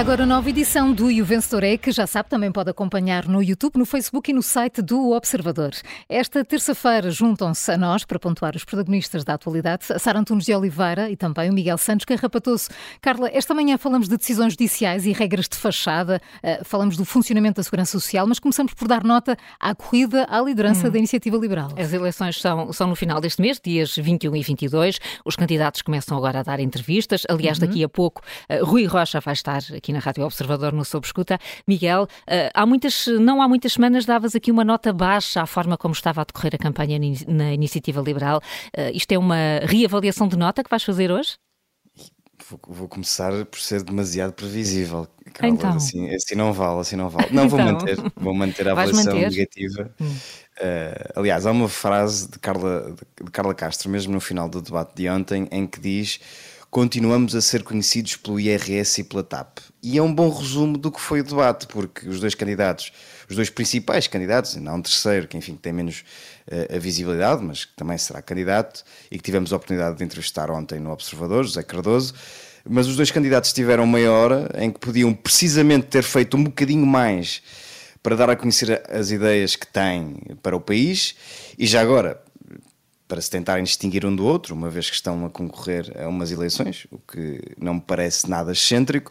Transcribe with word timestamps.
Começa 0.00 0.12
agora 0.12 0.22
a 0.22 0.34
nova 0.34 0.48
edição 0.48 0.94
do 0.94 1.10
E 1.10 1.20
o 1.20 1.26
Vencedor 1.26 1.62
é, 1.62 1.76
que 1.76 1.92
já 1.92 2.06
sabe, 2.06 2.30
também 2.30 2.50
pode 2.50 2.70
acompanhar 2.70 3.28
no 3.28 3.42
YouTube, 3.42 3.76
no 3.76 3.84
Facebook 3.84 4.30
e 4.30 4.34
no 4.34 4.42
site 4.42 4.80
do 4.80 5.10
Observador. 5.10 5.72
Esta 6.08 6.42
terça-feira 6.42 7.10
juntam-se 7.10 7.70
a 7.70 7.76
nós 7.76 8.02
para 8.06 8.18
pontuar 8.18 8.56
os 8.56 8.64
protagonistas 8.64 9.24
da 9.24 9.34
atualidade, 9.34 9.92
a 9.92 9.98
Sara 9.98 10.18
Antunes 10.18 10.46
de 10.46 10.54
Oliveira 10.54 11.10
e 11.10 11.16
também 11.16 11.50
o 11.50 11.52
Miguel 11.52 11.76
Santos 11.76 12.06
Carrapatoso. 12.06 12.70
Carla, 13.02 13.28
esta 13.30 13.52
manhã 13.52 13.76
falamos 13.76 14.08
de 14.08 14.16
decisões 14.16 14.54
judiciais 14.54 15.04
e 15.04 15.12
regras 15.12 15.46
de 15.46 15.58
fachada, 15.58 16.18
eh, 16.42 16.62
falamos 16.64 16.96
do 16.96 17.04
funcionamento 17.04 17.56
da 17.56 17.62
segurança 17.62 17.92
social, 17.92 18.26
mas 18.26 18.38
começamos 18.38 18.72
por 18.72 18.88
dar 18.88 19.04
nota 19.04 19.36
à 19.60 19.74
corrida 19.74 20.26
à 20.30 20.40
liderança 20.40 20.88
hum. 20.88 20.92
da 20.92 20.96
Iniciativa 20.96 21.36
Liberal. 21.36 21.74
As 21.76 21.92
eleições 21.92 22.40
são, 22.40 22.72
são 22.72 22.86
no 22.86 22.96
final 22.96 23.20
deste 23.20 23.42
mês, 23.42 23.60
dias 23.62 23.94
21 23.96 24.34
e 24.34 24.42
22. 24.42 24.98
Os 25.26 25.36
candidatos 25.36 25.82
começam 25.82 26.16
agora 26.16 26.40
a 26.40 26.42
dar 26.42 26.58
entrevistas. 26.58 27.24
Aliás, 27.28 27.58
uhum. 27.58 27.66
daqui 27.66 27.84
a 27.84 27.88
pouco, 27.88 28.22
uh, 28.48 28.64
Rui 28.64 28.86
Rocha 28.86 29.20
vai 29.20 29.34
estar 29.34 29.60
aqui 29.76 29.89
na 29.92 29.98
Rádio 29.98 30.24
Observador 30.24 30.72
no 30.72 30.84
Sob 30.84 31.06
Escuta. 31.06 31.38
Miguel, 31.66 32.04
uh, 32.04 32.50
há 32.54 32.66
muitas, 32.66 33.06
não 33.06 33.40
há 33.42 33.48
muitas 33.48 33.72
semanas 33.74 34.04
davas 34.04 34.34
aqui 34.34 34.50
uma 34.50 34.64
nota 34.64 34.92
baixa 34.92 35.42
à 35.42 35.46
forma 35.46 35.76
como 35.76 35.92
estava 35.92 36.22
a 36.22 36.24
decorrer 36.24 36.54
a 36.54 36.58
campanha 36.58 36.98
na 37.26 37.52
Iniciativa 37.52 38.00
Liberal. 38.00 38.40
Uh, 38.76 38.90
isto 38.94 39.12
é 39.12 39.18
uma 39.18 39.60
reavaliação 39.62 40.28
de 40.28 40.36
nota 40.36 40.62
que 40.62 40.70
vais 40.70 40.82
fazer 40.82 41.10
hoje? 41.10 41.36
Vou, 42.48 42.60
vou 42.68 42.88
começar 42.88 43.44
por 43.46 43.60
ser 43.60 43.82
demasiado 43.82 44.32
previsível. 44.32 45.06
Carla, 45.32 45.54
então. 45.54 45.76
assim, 45.76 46.12
assim 46.14 46.34
não 46.34 46.52
vale, 46.52 46.80
assim 46.80 46.96
não 46.96 47.08
vale. 47.08 47.28
Não, 47.30 47.48
vou 47.48 47.60
então. 47.60 47.72
manter, 47.74 47.96
vou 48.16 48.34
manter 48.34 48.68
a 48.68 48.72
avaliação 48.72 49.14
manter? 49.14 49.30
negativa. 49.30 49.94
Hum. 50.00 50.06
Uh, 50.06 51.12
aliás, 51.16 51.46
há 51.46 51.50
uma 51.50 51.68
frase 51.68 52.30
de 52.30 52.38
Carla, 52.38 52.94
de 53.22 53.30
Carla 53.30 53.54
Castro, 53.54 53.88
mesmo 53.88 54.12
no 54.12 54.20
final 54.20 54.48
do 54.48 54.60
debate 54.60 54.94
de 54.96 55.08
ontem, 55.08 55.48
em 55.50 55.66
que 55.66 55.80
diz 55.80 56.20
continuamos 56.70 57.34
a 57.34 57.40
ser 57.40 57.64
conhecidos 57.64 58.16
pelo 58.16 58.38
IRS 58.38 59.00
e 59.00 59.04
pela 59.04 59.24
TAP. 59.24 59.58
E 59.82 59.98
é 59.98 60.02
um 60.02 60.14
bom 60.14 60.30
resumo 60.30 60.78
do 60.78 60.92
que 60.92 61.00
foi 61.00 61.20
o 61.20 61.24
debate, 61.24 61.66
porque 61.66 62.08
os 62.08 62.20
dois 62.20 62.34
candidatos, 62.34 62.92
os 63.28 63.34
dois 63.34 63.50
principais 63.50 64.06
candidatos, 64.06 64.54
não 64.56 64.76
um 64.76 64.82
terceiro, 64.82 65.26
que 65.26 65.36
enfim 65.36 65.56
tem 65.56 65.72
menos 65.72 66.04
uh, 66.46 66.76
a 66.76 66.78
visibilidade, 66.78 67.42
mas 67.42 67.64
que 67.64 67.74
também 67.74 67.98
será 67.98 68.22
candidato, 68.22 68.84
e 69.10 69.16
que 69.16 69.22
tivemos 69.24 69.52
a 69.52 69.56
oportunidade 69.56 69.98
de 69.98 70.04
entrevistar 70.04 70.48
ontem 70.50 70.78
no 70.78 70.92
Observador, 70.92 71.44
José 71.44 71.62
Cardoso, 71.64 72.14
mas 72.68 72.86
os 72.86 72.94
dois 72.94 73.10
candidatos 73.10 73.52
tiveram 73.52 73.84
meia 73.86 74.12
hora 74.12 74.48
em 74.56 74.70
que 74.70 74.78
podiam 74.78 75.12
precisamente 75.12 75.86
ter 75.86 76.04
feito 76.04 76.36
um 76.36 76.44
bocadinho 76.44 76.86
mais 76.86 77.42
para 78.02 78.14
dar 78.14 78.30
a 78.30 78.36
conhecer 78.36 78.82
as 78.88 79.10
ideias 79.10 79.56
que 79.56 79.66
têm 79.66 80.18
para 80.42 80.56
o 80.56 80.60
país 80.60 81.16
e 81.58 81.66
já 81.66 81.80
agora 81.80 82.20
para 83.10 83.20
se 83.20 83.28
tentarem 83.28 83.64
distinguir 83.64 84.06
um 84.06 84.14
do 84.14 84.24
outro, 84.24 84.54
uma 84.54 84.70
vez 84.70 84.88
que 84.88 84.94
estão 84.94 85.26
a 85.26 85.30
concorrer 85.30 85.92
a 86.00 86.06
umas 86.06 86.30
eleições, 86.30 86.86
o 86.92 86.98
que 86.98 87.40
não 87.58 87.74
me 87.74 87.80
parece 87.80 88.30
nada 88.30 88.52
excêntrico. 88.52 89.10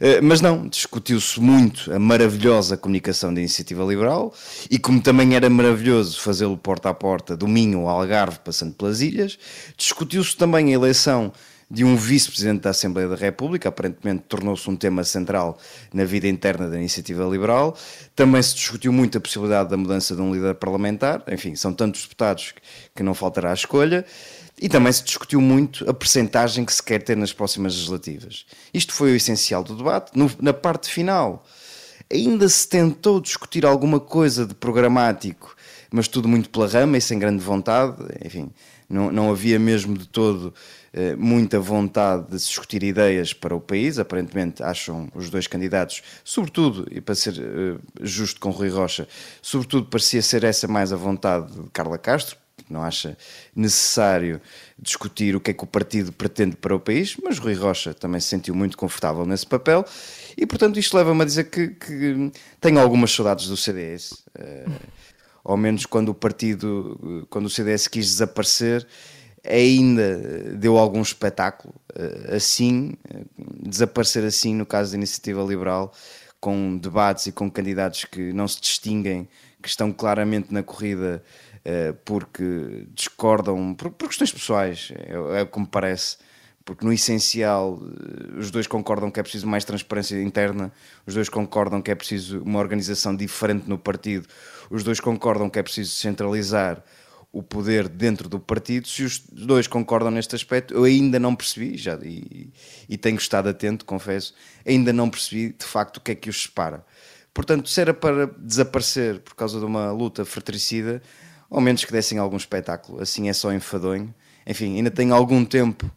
Eh, 0.00 0.20
mas 0.20 0.40
não, 0.40 0.66
discutiu-se 0.66 1.40
muito 1.40 1.92
a 1.92 1.98
maravilhosa 1.98 2.76
comunicação 2.76 3.32
da 3.32 3.38
Iniciativa 3.38 3.84
Liberal 3.84 4.34
e 4.68 4.80
como 4.80 5.00
também 5.00 5.36
era 5.36 5.48
maravilhoso 5.48 6.20
fazê-lo 6.20 6.58
porta 6.58 6.90
a 6.90 6.94
porta 6.94 7.36
do 7.36 7.46
Minho 7.46 7.86
ao 7.86 8.00
Algarve, 8.00 8.40
passando 8.40 8.74
pelas 8.74 9.00
ilhas, 9.00 9.38
discutiu-se 9.76 10.36
também 10.36 10.70
a 10.70 10.72
eleição 10.72 11.32
de 11.68 11.84
um 11.84 11.96
vice-presidente 11.96 12.62
da 12.62 12.70
Assembleia 12.70 13.08
da 13.08 13.16
República, 13.16 13.68
aparentemente 13.68 14.24
tornou-se 14.28 14.68
um 14.70 14.76
tema 14.76 15.02
central 15.02 15.58
na 15.92 16.04
vida 16.04 16.28
interna 16.28 16.68
da 16.68 16.76
iniciativa 16.76 17.24
liberal. 17.24 17.76
Também 18.14 18.40
se 18.40 18.54
discutiu 18.54 18.92
muito 18.92 19.18
a 19.18 19.20
possibilidade 19.20 19.70
da 19.70 19.76
mudança 19.76 20.14
de 20.14 20.22
um 20.22 20.32
líder 20.32 20.54
parlamentar, 20.54 21.24
enfim, 21.28 21.56
são 21.56 21.72
tantos 21.72 22.02
deputados 22.02 22.54
que 22.94 23.02
não 23.02 23.14
faltará 23.14 23.50
a 23.50 23.54
escolha. 23.54 24.04
E 24.58 24.70
também 24.70 24.90
se 24.90 25.04
discutiu 25.04 25.38
muito 25.38 25.88
a 25.88 25.92
percentagem 25.92 26.64
que 26.64 26.72
se 26.72 26.82
quer 26.82 27.02
ter 27.02 27.14
nas 27.14 27.30
próximas 27.30 27.74
legislativas. 27.74 28.46
Isto 28.72 28.94
foi 28.94 29.12
o 29.12 29.16
essencial 29.16 29.62
do 29.62 29.76
debate. 29.76 30.12
No, 30.14 30.30
na 30.40 30.54
parte 30.54 30.88
final, 30.88 31.44
ainda 32.10 32.48
se 32.48 32.66
tentou 32.66 33.20
discutir 33.20 33.66
alguma 33.66 34.00
coisa 34.00 34.46
de 34.46 34.54
programático, 34.54 35.54
mas 35.90 36.08
tudo 36.08 36.26
muito 36.26 36.48
pela 36.48 36.66
rama 36.66 36.96
e 36.96 37.02
sem 37.02 37.18
grande 37.18 37.44
vontade. 37.44 37.96
Enfim, 38.24 38.50
não, 38.88 39.10
não 39.10 39.30
havia 39.30 39.58
mesmo 39.58 39.96
de 39.96 40.06
todo 40.06 40.54
eh, 40.92 41.14
muita 41.16 41.60
vontade 41.60 42.26
de 42.30 42.36
discutir 42.36 42.82
ideias 42.82 43.32
para 43.32 43.54
o 43.54 43.60
país. 43.60 43.98
Aparentemente, 43.98 44.62
acham 44.62 45.08
os 45.14 45.28
dois 45.28 45.46
candidatos, 45.46 46.02
sobretudo, 46.24 46.86
e 46.90 47.00
para 47.00 47.14
ser 47.14 47.34
eh, 47.38 47.78
justo 48.00 48.40
com 48.40 48.50
Rui 48.50 48.68
Rocha, 48.68 49.06
sobretudo 49.42 49.86
parecia 49.86 50.22
ser 50.22 50.44
essa 50.44 50.66
mais 50.66 50.92
a 50.92 50.96
vontade 50.96 51.52
de 51.52 51.68
Carla 51.70 51.98
Castro, 51.98 52.38
não 52.68 52.82
acha 52.82 53.16
necessário 53.54 54.40
discutir 54.78 55.36
o 55.36 55.40
que 55.40 55.50
é 55.50 55.54
que 55.54 55.62
o 55.62 55.66
partido 55.66 56.12
pretende 56.12 56.56
para 56.56 56.74
o 56.74 56.80
país, 56.80 57.16
mas 57.22 57.38
Rui 57.38 57.54
Rocha 57.54 57.94
também 57.94 58.20
se 58.20 58.28
sentiu 58.28 58.54
muito 58.54 58.76
confortável 58.76 59.24
nesse 59.24 59.46
papel 59.46 59.84
e, 60.36 60.46
portanto, 60.46 60.78
isto 60.78 60.96
leva-me 60.96 61.22
a 61.22 61.24
dizer 61.24 61.44
que, 61.44 61.68
que 61.68 62.32
tenho 62.60 62.80
algumas 62.80 63.12
saudades 63.12 63.46
do 63.46 63.56
CDS. 63.56 64.12
Uh, 64.12 64.16
eh, 64.38 64.66
ao 65.46 65.56
menos 65.56 65.86
quando 65.86 66.08
o 66.08 66.14
partido, 66.14 67.26
quando 67.30 67.46
o 67.46 67.50
CDS 67.50 67.86
quis 67.86 68.06
desaparecer, 68.06 68.84
ainda 69.48 70.18
deu 70.58 70.76
algum 70.76 71.00
espetáculo 71.00 71.72
eh, 71.94 72.34
assim, 72.34 72.94
eh, 73.08 73.22
desaparecer 73.62 74.24
assim 74.24 74.54
no 74.56 74.66
caso 74.66 74.90
da 74.90 74.96
iniciativa 74.96 75.40
liberal, 75.42 75.92
com 76.40 76.76
debates 76.76 77.26
e 77.26 77.32
com 77.32 77.48
candidatos 77.48 78.04
que 78.06 78.32
não 78.32 78.48
se 78.48 78.60
distinguem, 78.60 79.28
que 79.62 79.68
estão 79.68 79.92
claramente 79.92 80.52
na 80.52 80.64
corrida 80.64 81.22
eh, 81.64 81.94
porque 82.04 82.88
discordam 82.92 83.72
por, 83.72 83.92
por 83.92 84.08
questões 84.08 84.32
pessoais, 84.32 84.92
é, 84.96 85.42
é 85.42 85.44
como 85.44 85.66
parece. 85.66 86.18
Porque 86.66 86.84
no 86.84 86.92
essencial 86.92 87.80
os 88.36 88.50
dois 88.50 88.66
concordam 88.66 89.08
que 89.08 89.20
é 89.20 89.22
preciso 89.22 89.46
mais 89.46 89.64
transparência 89.64 90.20
interna, 90.20 90.72
os 91.06 91.14
dois 91.14 91.28
concordam 91.28 91.80
que 91.80 91.92
é 91.92 91.94
preciso 91.94 92.42
uma 92.42 92.58
organização 92.58 93.14
diferente 93.14 93.68
no 93.68 93.78
partido, 93.78 94.26
os 94.68 94.82
dois 94.82 94.98
concordam 94.98 95.48
que 95.48 95.60
é 95.60 95.62
preciso 95.62 95.92
centralizar 95.92 96.82
o 97.32 97.40
poder 97.40 97.88
dentro 97.88 98.28
do 98.28 98.40
partido, 98.40 98.88
se 98.88 99.04
os 99.04 99.20
dois 99.20 99.68
concordam 99.68 100.10
neste 100.10 100.34
aspecto, 100.34 100.74
eu 100.74 100.82
ainda 100.82 101.20
não 101.20 101.36
percebi, 101.36 101.76
já, 101.76 101.96
e, 102.02 102.52
e 102.88 102.98
tenho 102.98 103.16
estado 103.16 103.48
atento, 103.48 103.84
confesso, 103.84 104.34
ainda 104.66 104.92
não 104.92 105.08
percebi 105.08 105.52
de 105.52 105.64
facto 105.64 105.98
o 105.98 106.00
que 106.00 106.12
é 106.12 106.14
que 106.16 106.28
os 106.28 106.42
separa. 106.42 106.84
Portanto, 107.32 107.68
se 107.68 107.80
era 107.80 107.94
para 107.94 108.26
desaparecer 108.38 109.20
por 109.20 109.36
causa 109.36 109.60
de 109.60 109.64
uma 109.64 109.92
luta 109.92 110.24
fratricida, 110.24 111.00
ao 111.48 111.60
menos 111.60 111.84
que 111.84 111.92
dessem 111.92 112.18
algum 112.18 112.36
espetáculo, 112.36 113.00
assim 113.00 113.28
é 113.28 113.32
só 113.32 113.52
enfadonho. 113.52 114.12
Enfim, 114.46 114.76
ainda 114.76 114.90
tenho 114.90 115.14
algum 115.14 115.44
tempo 115.44 115.90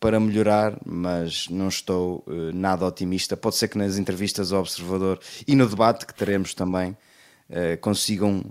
para 0.00 0.20
melhorar, 0.20 0.78
mas 0.84 1.48
não 1.48 1.68
estou 1.68 2.24
uh, 2.26 2.52
nada 2.54 2.86
otimista. 2.86 3.36
Pode 3.36 3.56
ser 3.56 3.68
que 3.68 3.78
nas 3.78 3.98
entrevistas 3.98 4.52
ao 4.52 4.60
Observador 4.60 5.18
e 5.46 5.56
no 5.56 5.68
debate 5.68 6.06
que 6.06 6.14
teremos 6.14 6.54
também 6.54 6.90
uh, 6.90 7.78
consigam 7.80 8.44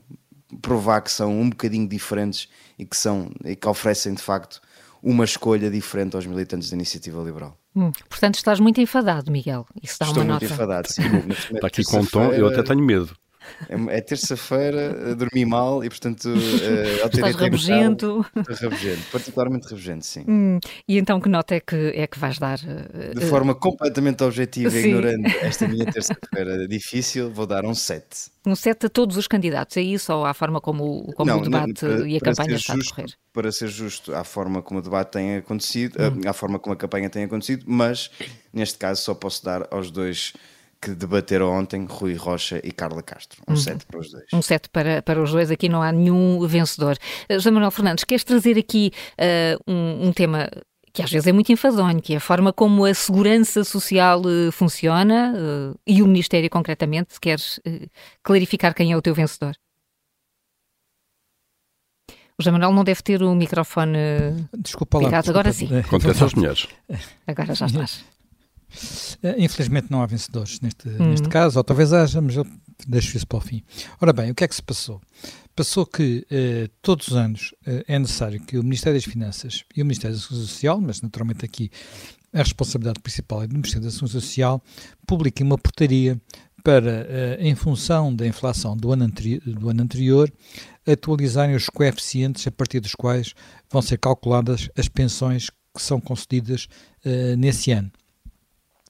provar 0.61 1.01
que 1.01 1.11
são 1.11 1.39
um 1.39 1.49
bocadinho 1.49 1.87
diferentes 1.87 2.47
e 2.77 2.85
que, 2.85 2.95
são, 2.95 3.31
e 3.43 3.55
que 3.55 3.67
oferecem 3.67 4.13
de 4.13 4.21
facto 4.21 4.61
uma 5.01 5.23
escolha 5.23 5.69
diferente 5.69 6.15
aos 6.15 6.25
militantes 6.25 6.69
da 6.69 6.75
iniciativa 6.75 7.21
liberal. 7.21 7.57
Hum, 7.75 7.91
portanto, 8.09 8.35
estás 8.35 8.59
muito 8.59 8.81
enfadado, 8.81 9.31
Miguel. 9.31 9.65
Isso 9.81 9.97
dá 9.99 10.07
Estou 10.07 10.23
uma 10.23 10.31
muito 10.31 10.43
nota. 10.43 10.53
enfadado, 10.53 10.91
sim. 10.91 11.03
Está 11.53 11.67
aqui 11.67 11.83
com 11.83 11.99
um 11.99 12.05
tom, 12.05 12.31
eu 12.33 12.47
até 12.47 12.63
tenho 12.63 12.83
medo. 12.83 13.15
É, 13.69 13.97
é 13.97 14.01
terça-feira, 14.01 15.15
dormi 15.15 15.45
mal 15.45 15.83
e, 15.83 15.89
portanto, 15.89 16.25
uh, 16.25 17.03
ao 17.03 17.09
ter 17.09 17.17
Estás 17.17 17.35
rabugento. 17.35 18.25
rabugento, 18.61 19.11
particularmente 19.11 19.67
rabugento, 19.67 20.05
sim. 20.05 20.23
Hum, 20.27 20.59
e 20.87 20.97
então 20.97 21.19
que 21.19 21.29
nota 21.29 21.55
é 21.55 21.59
que, 21.59 21.91
é 21.95 22.07
que 22.07 22.19
vais 22.19 22.37
dar? 22.37 22.59
Uh, 22.59 23.19
de 23.19 23.25
forma 23.25 23.55
completamente 23.55 24.23
objetiva 24.23 24.75
e 24.75 24.85
ignorando 24.85 25.25
esta 25.41 25.67
minha 25.67 25.85
terça-feira 25.85 26.67
difícil, 26.67 27.31
vou 27.31 27.45
dar 27.45 27.65
um 27.65 27.73
7. 27.73 28.05
Um 28.45 28.55
7 28.55 28.85
a 28.85 28.89
todos 28.89 29.17
os 29.17 29.27
candidatos, 29.27 29.75
é 29.77 29.81
isso? 29.81 30.13
Ou 30.13 30.25
à 30.25 30.33
forma 30.33 30.61
como, 30.61 31.11
como 31.13 31.29
não, 31.29 31.39
o 31.39 31.41
debate 31.41 31.83
não, 31.83 31.97
para, 31.97 32.07
e 32.07 32.17
a 32.17 32.19
campanha 32.19 32.55
está 32.55 32.75
justo, 32.75 32.93
a 32.93 32.95
correr? 32.95 33.13
Para 33.33 33.51
ser 33.51 33.67
justo, 33.67 34.15
à 34.15 34.23
forma 34.23 34.61
como 34.61 34.79
o 34.79 34.83
debate 34.83 35.11
tem 35.11 35.37
acontecido, 35.37 35.97
hum. 36.01 36.21
à 36.27 36.33
forma 36.33 36.57
como 36.57 36.73
a 36.73 36.77
campanha 36.77 37.09
tem 37.09 37.23
acontecido, 37.23 37.65
mas 37.67 38.09
neste 38.53 38.77
caso 38.77 39.01
só 39.01 39.13
posso 39.13 39.43
dar 39.43 39.67
aos 39.71 39.91
dois 39.91 40.33
que 40.81 40.91
debateram 40.91 41.51
ontem 41.51 41.85
Rui 41.85 42.15
Rocha 42.15 42.59
e 42.63 42.71
Carla 42.71 43.01
Castro. 43.01 43.41
Um 43.47 43.55
7 43.55 43.73
uhum. 43.73 43.79
para 43.87 43.99
os 43.99 44.11
dois. 44.11 44.25
Um 44.33 44.41
7 44.41 44.69
para, 44.69 45.01
para 45.01 45.21
os 45.21 45.31
dois, 45.31 45.51
aqui 45.51 45.69
não 45.69 45.81
há 45.81 45.91
nenhum 45.91 46.45
vencedor. 46.47 46.97
Uh, 47.29 47.33
José 47.33 47.51
Manuel 47.51 47.71
Fernandes, 47.71 48.03
queres 48.03 48.23
trazer 48.23 48.57
aqui 48.57 48.91
uh, 49.13 49.71
um, 49.71 50.07
um, 50.07 50.13
tema 50.13 50.49
que 50.97 51.03
às 51.03 51.11
vezes 51.11 51.27
é 51.27 51.31
muito 51.31 51.51
enfadonho, 51.51 52.01
que 52.01 52.13
é 52.13 52.17
a 52.17 52.19
forma 52.19 52.51
como 52.51 52.83
a 52.83 52.93
segurança 52.93 53.63
social 53.63 54.19
uh, 54.21 54.51
funciona 54.51 55.31
uh, 55.35 55.79
e 55.85 56.01
o 56.01 56.07
Ministério 56.07 56.49
concretamente, 56.49 57.13
se 57.13 57.19
queres 57.19 57.59
uh, 57.59 57.87
clarificar 58.23 58.73
quem 58.73 58.91
é 58.91 58.97
o 58.97 59.01
teu 59.01 59.13
vencedor. 59.13 59.55
O 62.09 62.41
José 62.41 62.51
Manuel 62.51 62.71
não 62.71 62.83
deve 62.83 63.01
ter 63.03 63.21
o 63.21 63.35
microfone 63.35 63.97
desculpa 64.57 64.97
lá, 64.97 65.05
ligado. 65.05 65.23
Desculpa, 65.23 65.39
agora 65.39 65.53
sim. 65.53 65.69
Acontece 65.77 66.23
às 66.23 66.33
mulheres. 66.33 66.67
Agora 67.27 67.53
já 67.53 67.65
estás. 67.67 68.16
Eh, 69.23 69.35
infelizmente 69.39 69.87
não 69.89 70.01
há 70.01 70.05
vencedores 70.05 70.59
neste, 70.61 70.87
uhum. 70.87 71.09
neste 71.09 71.27
caso, 71.29 71.57
ou 71.57 71.63
talvez 71.63 71.93
haja, 71.93 72.21
mas 72.21 72.35
eu 72.35 72.45
deixo 72.87 73.15
isso 73.17 73.27
para 73.27 73.37
o 73.37 73.41
fim. 73.41 73.63
Ora 73.99 74.13
bem, 74.13 74.31
o 74.31 74.35
que 74.35 74.43
é 74.43 74.47
que 74.47 74.55
se 74.55 74.61
passou? 74.61 75.01
Passou 75.55 75.85
que 75.85 76.25
eh, 76.29 76.69
todos 76.81 77.07
os 77.07 77.15
anos 77.15 77.53
eh, 77.65 77.83
é 77.87 77.99
necessário 77.99 78.39
que 78.39 78.57
o 78.57 78.63
Ministério 78.63 78.99
das 78.99 79.11
Finanças 79.11 79.63
e 79.75 79.81
o 79.81 79.85
Ministério 79.85 80.15
da 80.15 80.21
Segurança 80.21 80.47
Social, 80.47 80.79
mas 80.79 81.01
naturalmente 81.01 81.43
aqui 81.43 81.71
a 82.33 82.39
responsabilidade 82.39 82.99
principal 82.99 83.43
é 83.43 83.47
do 83.47 83.53
Ministério 83.53 83.83
da 83.83 83.91
Segurança 83.91 84.19
Social, 84.19 84.63
publique 85.07 85.41
uma 85.41 85.57
portaria 85.57 86.21
para, 86.63 87.37
em 87.39 87.55
função 87.55 88.13
da 88.13 88.27
inflação 88.27 88.75
do 88.75 88.91
ano, 88.91 89.07
do 89.07 89.69
ano 89.69 89.81
anterior, 89.81 90.31
atualizarem 90.85 91.55
os 91.55 91.69
coeficientes 91.69 92.45
a 92.45 92.51
partir 92.51 92.81
dos 92.81 92.93
quais 92.93 93.33
vão 93.71 93.81
ser 93.81 93.97
calculadas 93.97 94.69
as 94.77 94.89
pensões 94.89 95.49
que 95.49 95.81
são 95.81 96.01
concedidas 96.01 96.67
nesse 97.37 97.71
ano. 97.71 97.89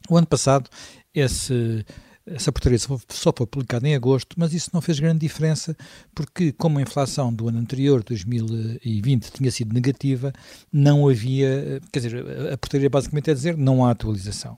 O 0.09 0.17
ano 0.17 0.27
passado, 0.27 0.69
esse, 1.13 1.85
essa 2.25 2.51
portaria 2.51 2.77
só 2.77 3.33
foi 3.35 3.47
publicada 3.47 3.87
em 3.87 3.95
agosto, 3.95 4.35
mas 4.37 4.53
isso 4.53 4.69
não 4.73 4.81
fez 4.81 4.99
grande 4.99 5.19
diferença, 5.19 5.75
porque 6.13 6.51
como 6.51 6.79
a 6.79 6.81
inflação 6.81 7.33
do 7.33 7.47
ano 7.47 7.59
anterior, 7.59 8.03
2020, 8.03 9.31
tinha 9.31 9.51
sido 9.51 9.73
negativa, 9.73 10.33
não 10.71 11.07
havia, 11.07 11.81
quer 11.91 11.99
dizer, 11.99 12.51
a 12.53 12.57
portaria 12.57 12.89
basicamente 12.89 13.31
é 13.31 13.33
dizer 13.33 13.57
não 13.57 13.85
há 13.85 13.91
atualização. 13.91 14.57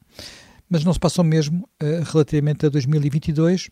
Mas 0.70 0.84
não 0.84 0.94
se 0.94 1.00
passou 1.00 1.24
mesmo 1.24 1.68
uh, 1.82 2.04
relativamente 2.12 2.66
a 2.66 2.70
2022, 2.70 3.70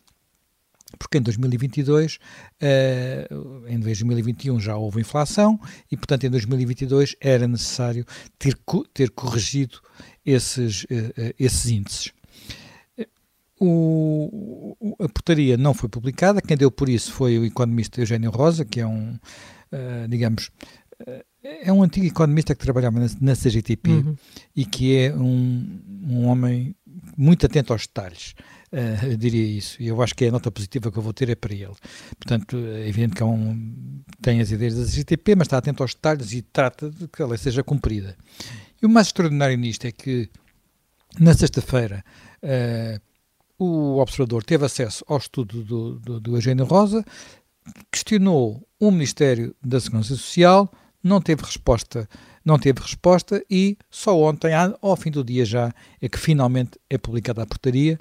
porque 0.98 1.18
em 1.18 1.22
2022, 1.22 2.16
uh, 2.62 3.68
em 3.68 3.80
2021 3.80 4.60
já 4.60 4.78
houve 4.78 5.02
inflação 5.02 5.60
e, 5.92 5.98
portanto, 5.98 6.26
em 6.26 6.30
2022 6.30 7.16
era 7.20 7.48
necessário 7.48 8.06
ter, 8.40 8.58
ter 8.94 9.12
corrigido 9.12 9.80
esses, 10.28 10.84
uh, 10.84 11.34
esses 11.40 11.72
índices. 11.72 12.12
O, 13.60 14.76
a 15.00 15.10
portaria 15.10 15.58
não 15.58 15.74
foi 15.74 15.90
publicada, 15.90 16.42
quem 16.44 16.56
deu 16.56 16.70
por 16.70 16.88
isso 16.88 17.12
foi 17.12 17.40
o 17.40 17.46
economista 17.46 18.00
Eugênio 18.00 18.30
Rosa, 18.30 18.64
que 18.64 18.80
é 18.80 18.86
um, 18.86 19.14
uh, 19.14 20.08
digamos, 20.08 20.52
é 21.44 21.72
um 21.72 21.82
antigo 21.82 22.06
economista 22.06 22.54
que 22.54 22.62
trabalhava 22.62 23.00
na, 23.00 23.08
na 23.22 23.36
CGTP 23.36 23.90
uhum. 23.90 24.16
e 24.56 24.66
que 24.66 24.96
é 24.96 25.16
um, 25.16 25.80
um 26.04 26.28
homem 26.28 26.76
muito 27.16 27.46
atento 27.46 27.74
aos 27.74 27.84
detalhes. 27.88 28.36
Uh, 28.72 29.12
eu 29.12 29.18
diria 29.18 29.44
isso. 29.44 29.82
E 29.82 29.88
eu 29.88 30.02
acho 30.02 30.14
que 30.14 30.26
é 30.26 30.28
a 30.28 30.32
nota 30.32 30.52
positiva 30.52 30.92
que 30.92 30.98
eu 30.98 31.04
vou 31.04 31.14
ter 31.14 31.30
é 31.30 31.36
para 31.36 31.54
ele. 31.54 31.74
Portanto, 32.20 32.58
é 32.58 32.88
evidente 32.88 33.16
que 33.16 33.24
é 33.24 33.26
um, 33.26 34.02
tem 34.22 34.42
as 34.42 34.52
ideias 34.52 34.76
da 34.76 34.86
CGTP, 34.86 35.36
mas 35.36 35.48
está 35.48 35.58
atento 35.58 35.84
aos 35.84 35.94
detalhes 35.94 36.34
e 36.34 36.42
trata 36.42 36.90
de 36.90 37.08
que 37.08 37.22
a 37.22 37.28
lei 37.28 37.38
seja 37.38 37.64
cumprida. 37.64 38.16
E 38.82 38.86
o 38.86 38.90
mais 38.90 39.08
extraordinário 39.08 39.58
nisto 39.58 39.86
é 39.86 39.92
que, 39.92 40.30
na 41.20 41.34
sexta-feira, 41.34 42.04
uh, 42.44 43.02
o 43.58 43.98
observador 44.00 44.44
teve 44.44 44.66
acesso 44.66 45.04
ao 45.08 45.18
estudo 45.18 45.64
do, 45.64 46.00
do, 46.00 46.20
do 46.20 46.36
Eugênio 46.36 46.66
Rosa, 46.66 47.04
questionou 47.92 48.68
o 48.80 48.92
Ministério 48.92 49.56
da 49.64 49.80
Segurança 49.80 50.16
Social, 50.16 50.72
não 51.04 51.22
teve 51.22 51.44
resposta 51.44 52.08
não 52.48 52.58
teve 52.58 52.80
resposta 52.80 53.44
e 53.52 53.78
só 53.92 54.18
ontem, 54.18 54.52
ao 54.82 54.96
fim 54.96 55.12
do 55.12 55.22
dia 55.22 55.44
já, 55.44 55.74
é 56.02 56.08
que 56.08 56.18
finalmente 56.18 56.80
é 56.90 56.98
publicada 56.98 57.44
a 57.44 57.46
portaria 57.46 58.00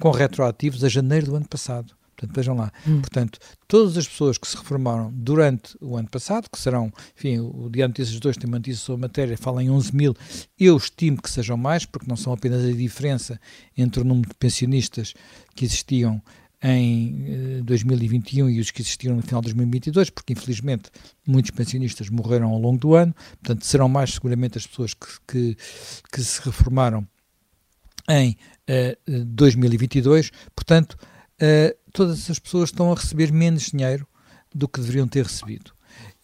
com 0.00 0.10
retroativos 0.10 0.82
a 0.82 0.88
janeiro 0.88 1.26
do 1.26 1.36
ano 1.36 1.46
passado. 1.46 1.94
Portanto, 2.22 2.36
vejam 2.36 2.56
lá. 2.56 2.72
Hum. 2.86 3.00
Portanto, 3.00 3.38
todas 3.66 3.96
as 3.96 4.06
pessoas 4.06 4.38
que 4.38 4.46
se 4.46 4.56
reformaram 4.56 5.10
durante 5.12 5.76
o 5.80 5.96
ano 5.96 6.08
passado, 6.08 6.48
que 6.50 6.58
serão, 6.58 6.92
enfim, 7.16 7.38
o 7.40 7.68
Diário 7.68 7.90
Notícias 7.90 8.20
2 8.20 8.36
tem 8.36 8.48
uma 8.48 8.58
notícia 8.58 8.80
sobre 8.80 9.04
a 9.04 9.08
matéria, 9.08 9.36
fala 9.36 9.62
em 9.62 9.70
11 9.70 9.94
mil, 9.94 10.16
eu 10.58 10.76
estimo 10.76 11.20
que 11.20 11.30
sejam 11.30 11.56
mais, 11.56 11.84
porque 11.84 12.08
não 12.08 12.16
são 12.16 12.32
apenas 12.32 12.64
a 12.64 12.72
diferença 12.72 13.40
entre 13.76 14.00
o 14.00 14.04
número 14.04 14.28
de 14.28 14.34
pensionistas 14.36 15.14
que 15.54 15.64
existiam 15.64 16.22
em 16.64 17.60
2021 17.64 18.48
eh, 18.48 18.52
e 18.52 18.60
os 18.60 18.70
que 18.70 18.82
existiram 18.82 19.16
no 19.16 19.22
final 19.22 19.40
de 19.40 19.46
2022, 19.46 20.10
porque 20.10 20.32
infelizmente 20.32 20.90
muitos 21.26 21.50
pensionistas 21.50 22.08
morreram 22.08 22.50
ao 22.50 22.58
longo 22.58 22.78
do 22.78 22.94
ano, 22.94 23.12
portanto 23.42 23.66
serão 23.66 23.88
mais 23.88 24.14
seguramente 24.14 24.58
as 24.58 24.66
pessoas 24.66 24.94
que, 24.94 25.06
que, 25.26 25.56
que 26.12 26.22
se 26.22 26.40
reformaram 26.40 27.04
em 28.08 28.36
uh, 28.68 29.24
2022, 29.24 30.30
portanto 30.54 30.96
uh, 31.42 31.76
todas 31.92 32.30
as 32.30 32.38
pessoas 32.38 32.70
estão 32.70 32.92
a 32.92 32.94
receber 32.94 33.32
menos 33.32 33.64
dinheiro 33.64 34.06
do 34.54 34.68
que 34.68 34.80
deveriam 34.80 35.08
ter 35.08 35.24
recebido. 35.24 35.72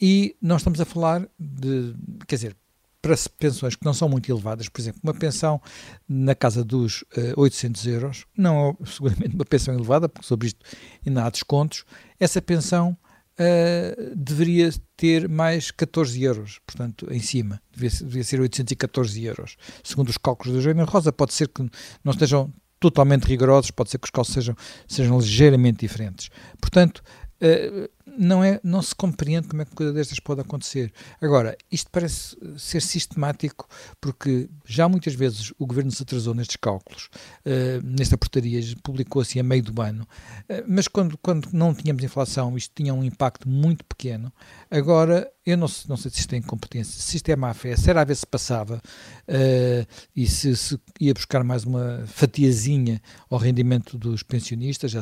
E 0.01 0.37
nós 0.41 0.61
estamos 0.61 0.81
a 0.81 0.85
falar 0.85 1.29
de, 1.39 1.95
quer 2.27 2.37
dizer, 2.37 2.57
para 3.03 3.15
pensões 3.39 3.77
que 3.77 3.85
não 3.85 3.95
são 3.95 4.09
muito 4.09 4.31
elevadas, 4.31 4.69
por 4.69 4.81
exemplo, 4.81 5.01
uma 5.03 5.15
pensão 5.15 5.61
na 6.09 6.35
casa 6.35 6.65
dos 6.65 7.03
uh, 7.03 7.21
eh, 7.31 7.35
800 7.37 7.87
euros, 7.87 8.27
não 8.37 8.71
é 8.71 8.87
seguramente 8.91 9.35
uma 9.35 9.45
pensão 9.45 9.75
elevada, 9.75 10.09
porque 10.09 10.27
sobre 10.27 10.49
isto 10.49 10.65
ainda 11.07 11.25
há 11.25 11.31
descontos, 11.31 11.85
essa 12.19 12.43
pensão 12.43 12.97
uh, 13.39 14.17
deveria 14.17 14.71
ter 14.97 15.29
mais 15.29 15.71
14 15.71 16.21
euros, 16.23 16.61
portanto, 16.67 17.07
em 17.11 17.21
cima, 17.21 17.63
devia, 17.73 17.91
devia 17.91 18.25
ser 18.25 18.41
814 18.41 19.25
euros. 19.25 19.57
Segundo 19.85 20.09
os 20.09 20.19
cálculos 20.19 20.57
da 20.57 20.61
Joana 20.61 20.85
Rosa, 20.85 21.13
pode 21.13 21.35
ser 21.35 21.49
que 21.49 21.63
não 22.05 22.13
estejam 22.13 22.53
totalmente 22.81 23.27
rigorosos, 23.27 23.71
pode 23.71 23.91
ser 23.91 23.99
que 23.99 24.07
os 24.07 24.11
cálculos 24.11 24.35
sejam, 24.35 24.57
sejam 24.87 25.19
ligeiramente 25.19 25.79
diferentes. 25.81 26.31
Portanto, 26.61 27.03
uh, 27.43 27.89
não, 28.19 28.43
é, 28.43 28.61
não 28.65 28.83
se 28.83 28.95
compreende 28.95 29.49
como 29.49 29.63
é 29.63 29.65
que 29.65 29.75
coisa 29.75 29.93
destas 29.93 30.19
pode 30.19 30.41
acontecer. 30.41 30.93
Agora, 31.21 31.57
isto 31.71 31.89
parece 31.91 32.37
ser 32.59 32.83
sistemático, 32.83 33.69
porque 34.01 34.49
já 34.67 34.89
muitas 34.89 35.15
vezes 35.15 35.53
o 35.59 35.67
governo 35.67 35.91
se 35.93 36.03
atrasou 36.03 36.35
nestes 36.35 36.57
cálculos, 36.57 37.09
uh, 37.47 37.85
nesta 37.85 38.19
portaria, 38.19 38.61
publicou-se 38.83 39.39
a 39.39 39.43
meio 39.43 39.63
do 39.63 39.81
ano, 39.81 40.03
uh, 40.03 40.65
mas 40.67 40.89
quando, 40.89 41.17
quando 41.19 41.49
não 41.53 41.73
tínhamos 41.73 42.03
inflação, 42.03 42.57
isto 42.57 42.73
tinha 42.75 42.93
um 42.93 43.05
impacto 43.05 43.49
muito 43.49 43.85
pequeno. 43.85 44.33
Agora, 44.71 45.31
eu 45.47 45.57
não, 45.57 45.69
não 45.89 45.97
sei 45.97 46.11
se 46.11 46.21
isto 46.21 46.35
é 46.35 46.39
incompetência, 46.39 47.01
se 47.01 47.17
isto 47.17 47.29
é 47.29 47.37
má 47.37 47.55
fé, 47.55 47.77
se 47.77 47.89
era 47.89 48.03
a 48.03 48.05
ver 48.05 48.17
se 48.17 48.27
passava 48.27 48.83
uh, 49.29 49.87
e 50.15 50.27
se, 50.27 50.57
se, 50.57 50.79
ia 51.01 51.15
buscar 51.15 51.45
mais 51.45 51.65
uma 51.65 52.05
fatiazinha 52.07 53.01
ao 53.31 53.39
rendimento 53.39 53.97
dos 53.97 54.23
pensionistas, 54.23 54.91
já, 54.91 55.01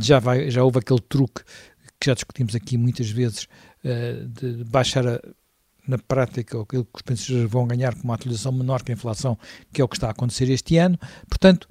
já, 0.00 0.18
vai, 0.18 0.50
já 0.50 0.62
houve 0.62 0.78
aquele 0.78 1.00
truque 1.00 1.42
que 2.00 2.06
já 2.06 2.14
discutimos 2.14 2.54
aqui 2.54 2.76
muitas 2.76 3.10
vezes, 3.10 3.48
uh, 3.84 4.28
de 4.28 4.64
baixar 4.64 5.06
a, 5.06 5.20
na 5.86 5.98
prática 5.98 6.60
aquilo 6.60 6.84
que 6.84 6.96
os 6.96 7.02
pensionistas 7.02 7.50
vão 7.50 7.66
ganhar 7.66 7.94
com 7.94 8.04
uma 8.04 8.14
atualização 8.14 8.52
menor 8.52 8.82
que 8.82 8.92
a 8.92 8.94
inflação, 8.94 9.38
que 9.72 9.80
é 9.80 9.84
o 9.84 9.88
que 9.88 9.96
está 9.96 10.08
a 10.08 10.10
acontecer 10.10 10.48
este 10.50 10.76
ano. 10.76 10.98
Portanto, 11.28 11.68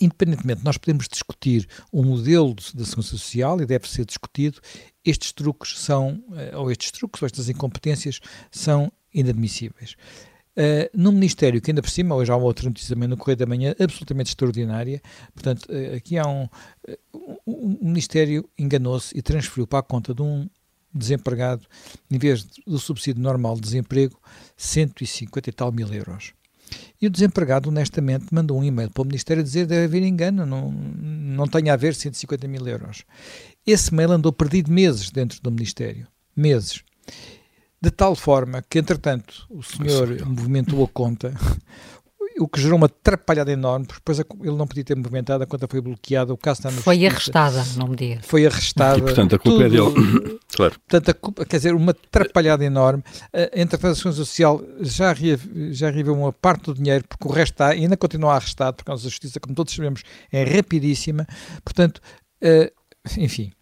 independentemente, 0.00 0.64
nós 0.64 0.76
podemos 0.76 1.06
discutir 1.08 1.68
o 1.92 2.02
modelo 2.02 2.54
da 2.54 2.84
segurança 2.84 3.10
social 3.10 3.60
e 3.60 3.66
deve 3.66 3.88
ser 3.88 4.04
discutido, 4.04 4.60
estes 5.04 5.32
truques 5.32 5.78
são, 5.78 6.22
eh, 6.36 6.56
ou 6.56 6.70
estes 6.70 6.90
truques, 6.90 7.22
ou 7.22 7.26
estas 7.26 7.48
incompetências 7.48 8.20
são 8.50 8.92
inadmissíveis. 9.12 9.96
Uh, 10.58 10.90
no 10.92 11.12
Ministério, 11.12 11.62
que 11.62 11.70
ainda 11.70 11.80
por 11.80 11.88
cima, 11.88 12.16
hoje 12.16 12.32
há 12.32 12.36
uma 12.36 12.46
outra 12.46 12.68
notícia 12.68 12.92
também 12.92 13.08
no 13.08 13.16
Correio 13.16 13.36
da 13.36 13.46
Manhã, 13.46 13.76
absolutamente 13.78 14.30
extraordinária. 14.30 15.00
Portanto, 15.32 15.68
uh, 15.70 15.94
aqui 15.94 16.18
há 16.18 16.26
um. 16.26 16.48
Uh, 16.88 17.38
o 17.46 17.78
Ministério 17.80 18.50
enganou-se 18.58 19.16
e 19.16 19.22
transferiu 19.22 19.68
para 19.68 19.78
a 19.78 19.82
conta 19.82 20.12
de 20.12 20.20
um 20.20 20.50
desempregado, 20.92 21.64
em 22.10 22.18
vez 22.18 22.44
do 22.66 22.76
subsídio 22.76 23.22
normal 23.22 23.54
de 23.54 23.60
desemprego, 23.60 24.20
150 24.56 25.48
e 25.48 25.52
tal 25.52 25.70
mil 25.70 25.94
euros. 25.94 26.32
E 27.00 27.06
o 27.06 27.10
desempregado, 27.10 27.68
honestamente, 27.68 28.26
mandou 28.32 28.58
um 28.58 28.64
e-mail 28.64 28.90
para 28.90 29.02
o 29.02 29.06
Ministério 29.06 29.44
dizer 29.44 29.64
deve 29.64 29.84
haver 29.84 30.02
engano, 30.02 30.44
não, 30.44 30.72
não 30.72 31.46
tem 31.46 31.70
a 31.70 31.76
ver 31.76 31.94
150 31.94 32.48
mil 32.48 32.66
euros. 32.66 33.04
Esse 33.64 33.94
mail 33.94 34.10
andou 34.10 34.32
perdido 34.32 34.72
meses 34.72 35.08
dentro 35.10 35.40
do 35.40 35.52
Ministério. 35.52 36.08
Meses 36.34 36.82
de 37.80 37.90
tal 37.90 38.14
forma 38.14 38.62
que, 38.68 38.78
entretanto, 38.78 39.46
o 39.48 39.62
senhor 39.62 40.26
movimentou 40.26 40.84
a 40.84 40.88
conta, 40.88 41.32
o 42.40 42.48
que 42.48 42.60
gerou 42.60 42.76
uma 42.76 42.86
atrapalhada 42.86 43.50
enorme, 43.50 43.86
porque 43.86 44.00
depois 44.00 44.18
ele 44.18 44.56
não 44.56 44.66
podia 44.66 44.84
ter 44.84 44.96
movimentado, 44.96 45.42
a 45.42 45.46
conta 45.46 45.66
foi 45.68 45.80
bloqueada, 45.80 46.32
o 46.32 46.36
caso 46.36 46.60
está 46.60 46.70
no 46.70 46.82
Foi 46.82 46.98
justiça, 46.98 47.38
arrestada, 47.38 47.78
não 47.78 47.88
me 47.88 47.96
diga. 47.96 48.20
Foi 48.22 48.46
arrestada. 48.46 48.98
E, 48.98 49.02
portanto, 49.02 49.34
a 49.34 49.38
culpa 49.38 49.62
tudo, 49.62 49.64
é 49.64 49.68
dele. 49.68 50.38
claro. 50.54 50.74
Portanto, 50.80 51.08
a 51.08 51.14
culpa, 51.14 51.44
quer 51.44 51.56
dizer, 51.56 51.74
uma 51.74 51.90
atrapalhada 51.90 52.64
enorme. 52.64 53.02
A 53.32 53.60
Intervenção 53.60 54.12
Social 54.12 54.62
já, 54.80 55.14
já 55.70 55.90
reaveu 55.90 56.14
uma 56.14 56.32
parte 56.32 56.66
do 56.66 56.74
dinheiro, 56.74 57.04
porque 57.08 57.26
o 57.26 57.30
resto 57.30 57.54
está, 57.54 57.68
ainda 57.68 57.96
continua 57.96 58.34
arrestado, 58.34 58.76
porque 58.76 58.90
a 58.90 58.94
nossa 58.94 59.08
justiça, 59.08 59.40
como 59.40 59.54
todos 59.54 59.74
sabemos, 59.74 60.02
é 60.32 60.44
rapidíssima. 60.44 61.26
Portanto, 61.64 62.00
uh, 62.42 62.70
enfim, 63.16 63.52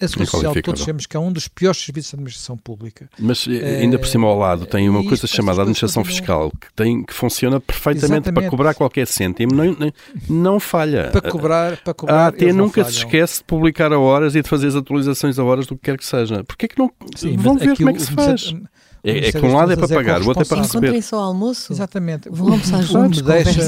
a 0.00 0.08
Segurança 0.08 0.30
Social, 0.32 0.54
todos 0.62 0.80
sabemos 0.80 1.06
que 1.06 1.16
é 1.16 1.20
um 1.20 1.32
dos 1.32 1.48
piores 1.48 1.80
serviços 1.80 2.10
de 2.10 2.16
administração 2.16 2.56
pública. 2.56 3.08
Mas 3.18 3.46
eh, 3.48 3.80
ainda 3.80 3.98
por 3.98 4.06
cima 4.06 4.26
ao 4.26 4.38
lado 4.38 4.66
tem 4.66 4.88
uma 4.88 5.04
coisa 5.04 5.26
chamada 5.26 5.60
administração 5.60 6.04
fiscal 6.04 6.50
que, 6.50 6.72
tem, 6.74 7.02
que 7.02 7.12
funciona 7.12 7.60
perfeitamente 7.60 8.28
Exatamente. 8.28 8.40
para 8.40 8.50
cobrar 8.50 8.74
qualquer 8.74 9.06
cêntimo, 9.06 9.54
não, 9.54 9.64
não, 9.72 9.92
não 10.28 10.60
falha. 10.60 11.10
Para 11.10 11.30
cobrar, 11.30 11.76
para 11.78 11.94
cobrar. 11.94 12.16
A 12.16 12.26
AT 12.28 12.40
nunca 12.52 12.84
se 12.84 12.98
esquece 12.98 13.38
de 13.38 13.44
publicar 13.44 13.92
a 13.92 13.98
horas 13.98 14.34
e 14.34 14.42
de 14.42 14.48
fazer 14.48 14.68
as 14.68 14.74
atualizações 14.74 15.38
a 15.38 15.44
horas 15.44 15.66
do 15.66 15.76
que 15.76 15.82
quer 15.82 15.98
que 15.98 16.06
seja. 16.06 16.42
Porquê 16.44 16.68
que 16.68 16.78
não. 16.78 16.90
Sim, 17.14 17.36
Vão 17.36 17.56
ver 17.56 17.76
como 17.76 17.90
é 17.90 17.92
que 17.92 18.02
se 18.02 18.12
faz. 18.12 18.54
É, 19.02 19.28
é 19.28 19.32
que 19.32 19.38
um 19.38 19.54
lado 19.54 19.72
é 19.72 19.76
para 19.76 19.88
pagar, 19.88 20.22
o 20.22 20.28
outro 20.28 20.42
é 20.42 20.46
para 20.46 20.58
receber. 20.58 20.86
Encontrem 20.86 21.02
só 21.02 21.20
almoço. 21.20 21.72
Exatamente. 21.72 22.28
Vão 22.28 22.52
almoçar 22.52 22.82
juntos, 22.82 23.22
deixa, 23.22 23.60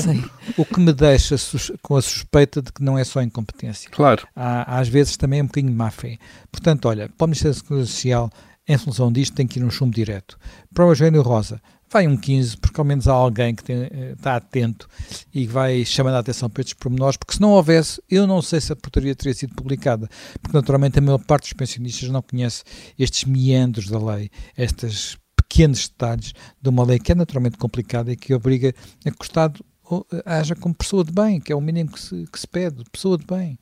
O 0.57 0.65
que 0.65 0.81
me 0.81 0.93
deixa 0.93 1.37
com 1.81 1.97
a 1.97 2.03
suspeita 2.03 2.61
de 2.61 2.73
que 2.73 2.83
não 2.83 2.99
é 2.99 3.05
só 3.05 3.23
incompetência. 3.23 3.91
Claro. 3.91 4.27
Há, 4.37 4.79
às 4.79 4.89
vezes 4.89 5.17
também 5.17 5.41
é 5.41 5.43
um 5.43 5.47
bocadinho 5.47 5.73
de 5.73 5.79
má 5.79 5.91
fé. 5.91 6.19
Portanto, 6.51 6.87
olha, 6.87 7.09
para 7.17 7.25
o 7.25 7.29
Ministério 7.29 7.55
da 7.55 7.61
Segurança 7.61 7.91
Social, 7.91 8.31
em 8.69 8.79
função 8.79 9.11
disto, 9.11 9.35
tem 9.35 9.47
que 9.47 9.59
ir 9.59 9.65
um 9.65 9.71
chumbo 9.71 9.95
direto. 9.95 10.39
Para 10.73 10.87
o 10.87 10.91
Eugênio 10.91 11.23
Rosa, 11.23 11.61
vai 11.93 12.07
um 12.07 12.17
15, 12.17 12.57
porque 12.57 12.81
ao 12.81 12.85
menos 12.85 13.07
há 13.07 13.13
alguém 13.13 13.55
que 13.55 13.63
tem, 13.63 13.89
está 14.13 14.37
atento 14.37 14.89
e 15.33 15.47
vai 15.47 15.85
chamando 15.85 16.15
a 16.15 16.21
atenção 16.21 16.49
para 16.49 16.63
estes 16.63 16.75
pormenores, 16.75 17.17
porque 17.17 17.35
se 17.35 17.41
não 17.41 17.51
houvesse, 17.51 18.03
eu 18.09 18.27
não 18.27 18.41
sei 18.41 18.61
se 18.61 18.73
a 18.73 18.77
portaria 18.77 19.15
teria 19.15 19.35
sido 19.35 19.55
publicada, 19.55 20.09
porque 20.41 20.57
naturalmente 20.57 20.99
a 20.99 21.03
maior 21.03 21.19
parte 21.19 21.45
dos 21.45 21.53
pensionistas 21.53 22.09
não 22.09 22.23
conhece 22.23 22.65
estes 22.99 23.25
meandros 23.25 23.89
da 23.89 23.99
lei, 23.99 24.31
estes 24.57 25.19
pequenos 25.53 25.87
detalhes 25.87 26.33
de 26.61 26.69
uma 26.71 26.83
lei 26.83 26.99
que 26.99 27.13
é 27.13 27.15
naturalmente 27.15 27.59
complicada 27.59 28.11
e 28.11 28.17
que 28.17 28.33
obriga 28.33 28.75
a 29.05 29.11
que 29.11 29.21
o 29.21 29.23
Estado 29.23 29.63
haja 30.25 30.57
como 30.57 30.75
pessoa 30.75 31.05
de 31.05 31.13
bem, 31.13 31.39
que 31.39 31.53
é 31.53 31.57
o 31.57 31.61
mínimo 31.61 31.93
que 31.93 32.01
se, 32.01 32.27
que 32.33 32.41
se 32.41 32.49
pede, 32.49 32.83
pessoa 32.91 33.19
de 33.19 33.27
bem. 33.27 33.59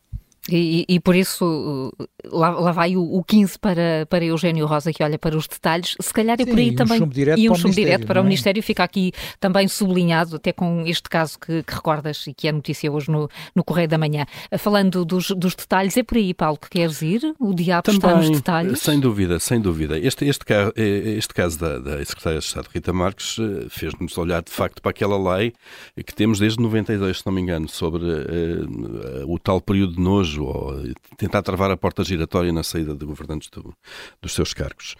E, 0.57 0.85
e, 0.89 1.01
por 1.01 1.15
isso 1.15 1.93
lá, 2.25 2.51
lá 2.51 2.73
vai 2.73 2.97
o, 2.97 3.03
o 3.03 3.23
15 3.23 3.59
para, 3.59 4.07
para 4.09 4.25
Eugênio 4.25 4.67
Rosa, 4.67 4.93
que 4.93 5.03
olha 5.03 5.19
para 5.19 5.37
os 5.37 5.47
detalhes. 5.47 5.97
Se 6.01 6.13
calhar 6.13 6.37
é 6.41 6.45
Sim, 6.45 6.51
por 6.51 6.59
aí 6.59 6.69
e 6.69 6.75
também. 6.75 7.03
Um 7.03 7.11
e 7.37 7.51
um 7.51 7.55
chumbo 7.55 7.75
direto 7.75 8.07
para 8.07 8.21
o 8.21 8.23
é? 8.23 8.25
Ministério 8.25 8.63
fica 8.63 8.85
aqui 8.85 9.13
também 9.39 9.69
sublinhado, 9.69 10.37
até 10.37 10.53
com 10.53 10.85
este 10.87 11.09
caso 11.09 11.39
que, 11.39 11.63
que, 11.63 11.75
recordas 11.75 12.27
e 12.27 12.35
que 12.35 12.49
é 12.49 12.53
notícia 12.53 12.91
hoje 12.91 13.11
no, 13.11 13.29
no 13.55 13.65
Correio 13.65 13.89
da 13.89 13.99
Manhã. 13.99 14.27
Falando 14.59 15.05
dos, 15.05 15.31
dos 15.31 15.55
detalhes, 15.55 15.97
é 15.97 16.03
por 16.03 16.17
aí, 16.17 16.35
Paulo, 16.35 16.59
que 16.59 16.69
queres 16.69 17.03
ir? 17.03 17.35
O 17.39 17.55
diabo 17.55 17.85
também, 17.85 17.99
está 17.99 18.17
nos 18.17 18.31
detalhes? 18.31 18.81
Sem 18.81 19.01
dúvida, 19.01 19.39
sem 19.39 19.61
dúvida. 19.61 19.99
Este, 19.99 20.27
este, 20.27 20.45
este 20.77 21.35
caso 21.35 21.59
da, 21.59 21.79
da 21.79 22.05
Secretária 22.05 22.39
de 22.39 22.45
Estado 22.45 22.69
Rita 22.73 22.93
Marques 22.93 23.37
eh, 23.39 23.67
fez-nos 23.69 24.17
olhar 24.19 24.43
de 24.43 24.51
facto 24.51 24.81
para 24.83 24.91
aquela 24.91 25.37
lei 25.37 25.53
que 25.97 26.15
temos 26.15 26.39
desde 26.39 26.61
92, 26.63 27.19
se 27.19 27.27
não 27.27 27.33
me 27.33 27.41
engano, 27.41 27.69
sobre 27.69 28.05
uh, 28.05 29.33
o 29.33 29.39
tal 29.39 29.61
período 29.61 29.95
de 29.95 30.01
nojo 30.01 30.40
ou 30.45 30.75
tentar 31.17 31.43
travar 31.43 31.71
a 31.71 31.77
porta 31.77 32.05
giratória 32.05 32.53
na 32.53 32.63
saída 32.63 32.95
de 32.95 33.05
governantes 33.05 33.49
do, 33.51 33.75
dos 34.21 34.35
seus 34.35 34.53
cargos. 34.53 34.95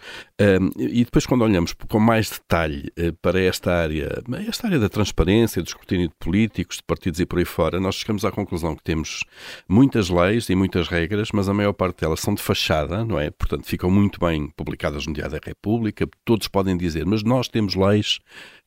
E 0.77 1.03
depois, 1.03 1.25
quando 1.25 1.43
olhamos 1.43 1.73
com 1.87 1.99
mais 1.99 2.29
detalhe 2.29 2.91
uh, 2.97 3.13
para 3.21 3.39
esta 3.39 3.71
área, 3.73 4.21
esta 4.47 4.67
área 4.67 4.79
da 4.79 4.89
transparência, 4.89 5.61
do 5.61 5.67
escrutínio 5.67 6.07
de 6.07 6.15
políticos, 6.19 6.77
de 6.77 6.83
partidos 6.83 7.19
e 7.19 7.25
por 7.25 7.39
aí 7.39 7.45
fora, 7.45 7.79
nós 7.79 7.95
chegamos 7.95 8.25
à 8.25 8.31
conclusão 8.31 8.75
que 8.75 8.83
temos 8.83 9.23
muitas 9.67 10.09
leis 10.09 10.49
e 10.49 10.55
muitas 10.55 10.87
regras, 10.87 11.29
mas 11.31 11.47
a 11.47 11.53
maior 11.53 11.73
parte 11.73 12.01
delas 12.01 12.19
são 12.19 12.33
de 12.33 12.41
fachada, 12.41 13.05
não 13.05 13.19
é? 13.19 13.29
Portanto, 13.29 13.65
ficam 13.65 13.89
muito 13.89 14.19
bem 14.19 14.49
publicadas 14.49 15.05
no 15.05 15.13
Diário 15.13 15.39
da 15.39 15.45
República, 15.45 16.07
todos 16.25 16.47
podem 16.47 16.75
dizer, 16.75 17.05
mas 17.05 17.23
nós 17.23 17.47
temos 17.47 17.75
leis 17.75 18.19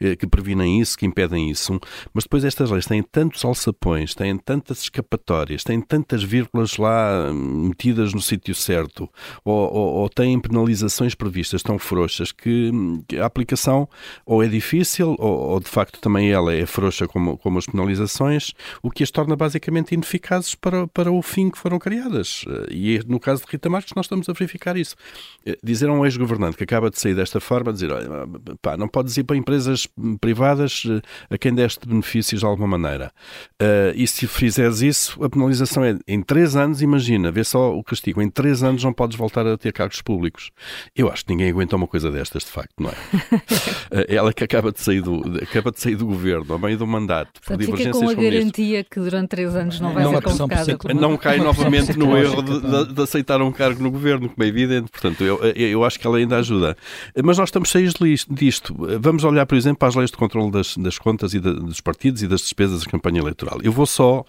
uh, 0.02 0.16
que 0.16 0.26
previnem 0.26 0.80
isso, 0.80 0.96
que 0.96 1.06
impedem 1.06 1.50
isso, 1.50 1.78
mas 2.12 2.24
depois 2.24 2.44
estas 2.44 2.70
leis 2.70 2.86
têm 2.86 3.02
tantos 3.02 3.44
alçapões, 3.44 4.14
têm 4.14 4.36
tantas 4.38 4.82
escapatórias, 4.82 5.64
têm 5.64 5.80
tantas 5.80 6.22
vírgulas 6.22 6.53
lá 6.78 7.32
metidas 7.32 8.12
no 8.12 8.20
sítio 8.20 8.54
certo 8.54 9.08
ou, 9.44 9.73
ou, 9.73 9.94
ou, 9.94 10.08
têm 10.08 10.38
penalizações 10.38 11.14
previstas 11.14 11.62
tão 11.62 11.78
frouxas 11.78 12.32
que, 12.32 12.70
que 13.08 13.18
a 13.18 13.26
aplicação 13.26 13.88
ou 14.25 14.42
é 14.42 14.49
difícil 14.49 15.16
ou, 15.18 15.50
ou, 15.50 15.61
de 15.61 15.68
facto 15.68 16.00
também 16.00 16.30
ela 16.30 16.54
é 16.54 16.66
frouxa 16.66 17.06
como, 17.06 17.37
como 17.38 17.58
as 17.58 17.66
penalizações, 17.66 18.52
o 18.82 18.90
que 18.90 19.02
as 19.02 19.11
torna 19.11 19.37
basicamente 19.37 19.94
ineficazes 19.94 20.54
para, 20.54 20.87
para 20.88 21.11
o 21.11 21.23
fim 21.23 21.50
que 21.50 21.58
foram 21.58 21.78
criadas. 21.78 22.44
E 22.70 23.00
no 23.06 23.18
caso 23.20 23.44
de 23.44 23.50
Rita 23.50 23.68
Marques 23.68 23.92
nós 23.94 24.06
estamos 24.06 24.28
a 24.28 24.32
verificar 24.32 24.76
isso. 24.76 24.96
Dizer 25.62 25.88
a 25.88 25.92
um 25.92 26.04
ex-governante 26.04 26.56
que 26.56 26.64
acaba 26.64 26.90
de 26.90 26.99
sair 26.99 27.14
desta 27.14 27.40
forma, 27.40 27.73
dizer, 27.73 27.92
olha, 27.92 28.26
pá, 28.61 28.76
não 28.76 28.88
podes 28.88 29.16
ir 29.16 29.25
para 29.25 29.37
empresas 29.37 29.87
privadas 30.20 30.84
a 31.30 31.38
quem 31.38 31.54
deste 31.54 31.87
benefícios 31.87 32.40
de 32.40 32.46
alguma 32.46 32.78
maneira. 32.78 33.12
Uh, 33.61 33.94
e 33.94 34.06
se 34.06 34.26
fizeres 34.26 34.80
isso, 34.80 35.23
a 35.23 35.28
penalização 35.28 35.84
é 35.84 35.99
em 36.06 36.23
três 36.44 36.56
anos, 36.56 36.82
imagina, 36.82 37.30
vê 37.30 37.42
só 37.42 37.74
o 37.74 37.82
castigo. 37.82 38.20
Em 38.20 38.28
três 38.28 38.62
anos 38.62 38.84
não 38.84 38.92
podes 38.92 39.16
voltar 39.16 39.46
a 39.46 39.56
ter 39.56 39.72
cargos 39.72 40.02
públicos. 40.02 40.50
Eu 40.94 41.10
acho 41.10 41.24
que 41.24 41.32
ninguém 41.32 41.48
aguenta 41.48 41.74
uma 41.74 41.86
coisa 41.86 42.10
destas, 42.10 42.44
de 42.44 42.50
facto, 42.50 42.74
não 42.78 42.90
é? 42.90 42.94
Ela 44.14 44.32
que 44.32 44.44
acaba 44.44 44.70
de 44.70 44.80
sair 44.80 45.00
do, 45.00 45.22
acaba 45.42 45.70
de 45.70 45.80
sair 45.80 45.96
do 45.96 46.04
governo, 46.04 46.52
ao 46.52 46.58
meio 46.58 46.76
do 46.76 46.86
mandato, 46.86 47.40
por 47.40 47.56
Portanto, 47.56 47.76
fica 47.76 47.90
com 47.92 48.08
a 48.08 48.14
garantia 48.14 48.84
que 48.84 49.00
durante 49.00 49.28
três 49.30 49.56
anos 49.56 49.80
não 49.80 49.94
vai 49.94 50.04
não 50.04 50.12
ser 50.12 50.22
convocada. 50.22 50.78
Não 50.94 51.16
cai 51.16 51.38
novamente 51.38 51.96
no 51.96 52.14
erro 52.16 52.42
de, 52.42 52.60
de, 52.60 52.92
de, 52.92 53.02
aceitar 53.02 53.40
um 53.40 53.50
cargo 53.50 53.82
no 53.82 53.90
governo, 53.90 54.28
como 54.28 54.44
é 54.44 54.46
evidente. 54.46 54.90
Portanto, 54.90 55.24
eu, 55.24 55.38
eu 55.42 55.82
acho 55.82 55.98
que 55.98 56.06
ela 56.06 56.18
ainda 56.18 56.36
ajuda. 56.36 56.76
Mas 57.24 57.38
nós 57.38 57.48
estamos 57.48 57.70
cheios 57.70 57.94
disto. 58.28 58.76
Vamos 59.00 59.24
olhar, 59.24 59.46
por 59.46 59.56
exemplo, 59.56 59.78
para 59.78 59.88
as 59.88 59.94
leis 59.94 60.10
de 60.10 60.16
controle 60.18 60.50
das, 60.50 60.76
das 60.76 60.98
contas 60.98 61.32
e 61.32 61.40
de, 61.40 61.54
dos 61.54 61.80
partidos 61.80 62.22
e 62.22 62.28
das 62.28 62.42
despesas 62.42 62.84
da 62.84 62.90
campanha 62.90 63.20
eleitoral. 63.20 63.58
Eu 63.62 63.72
vou 63.72 63.86
só 63.86 64.24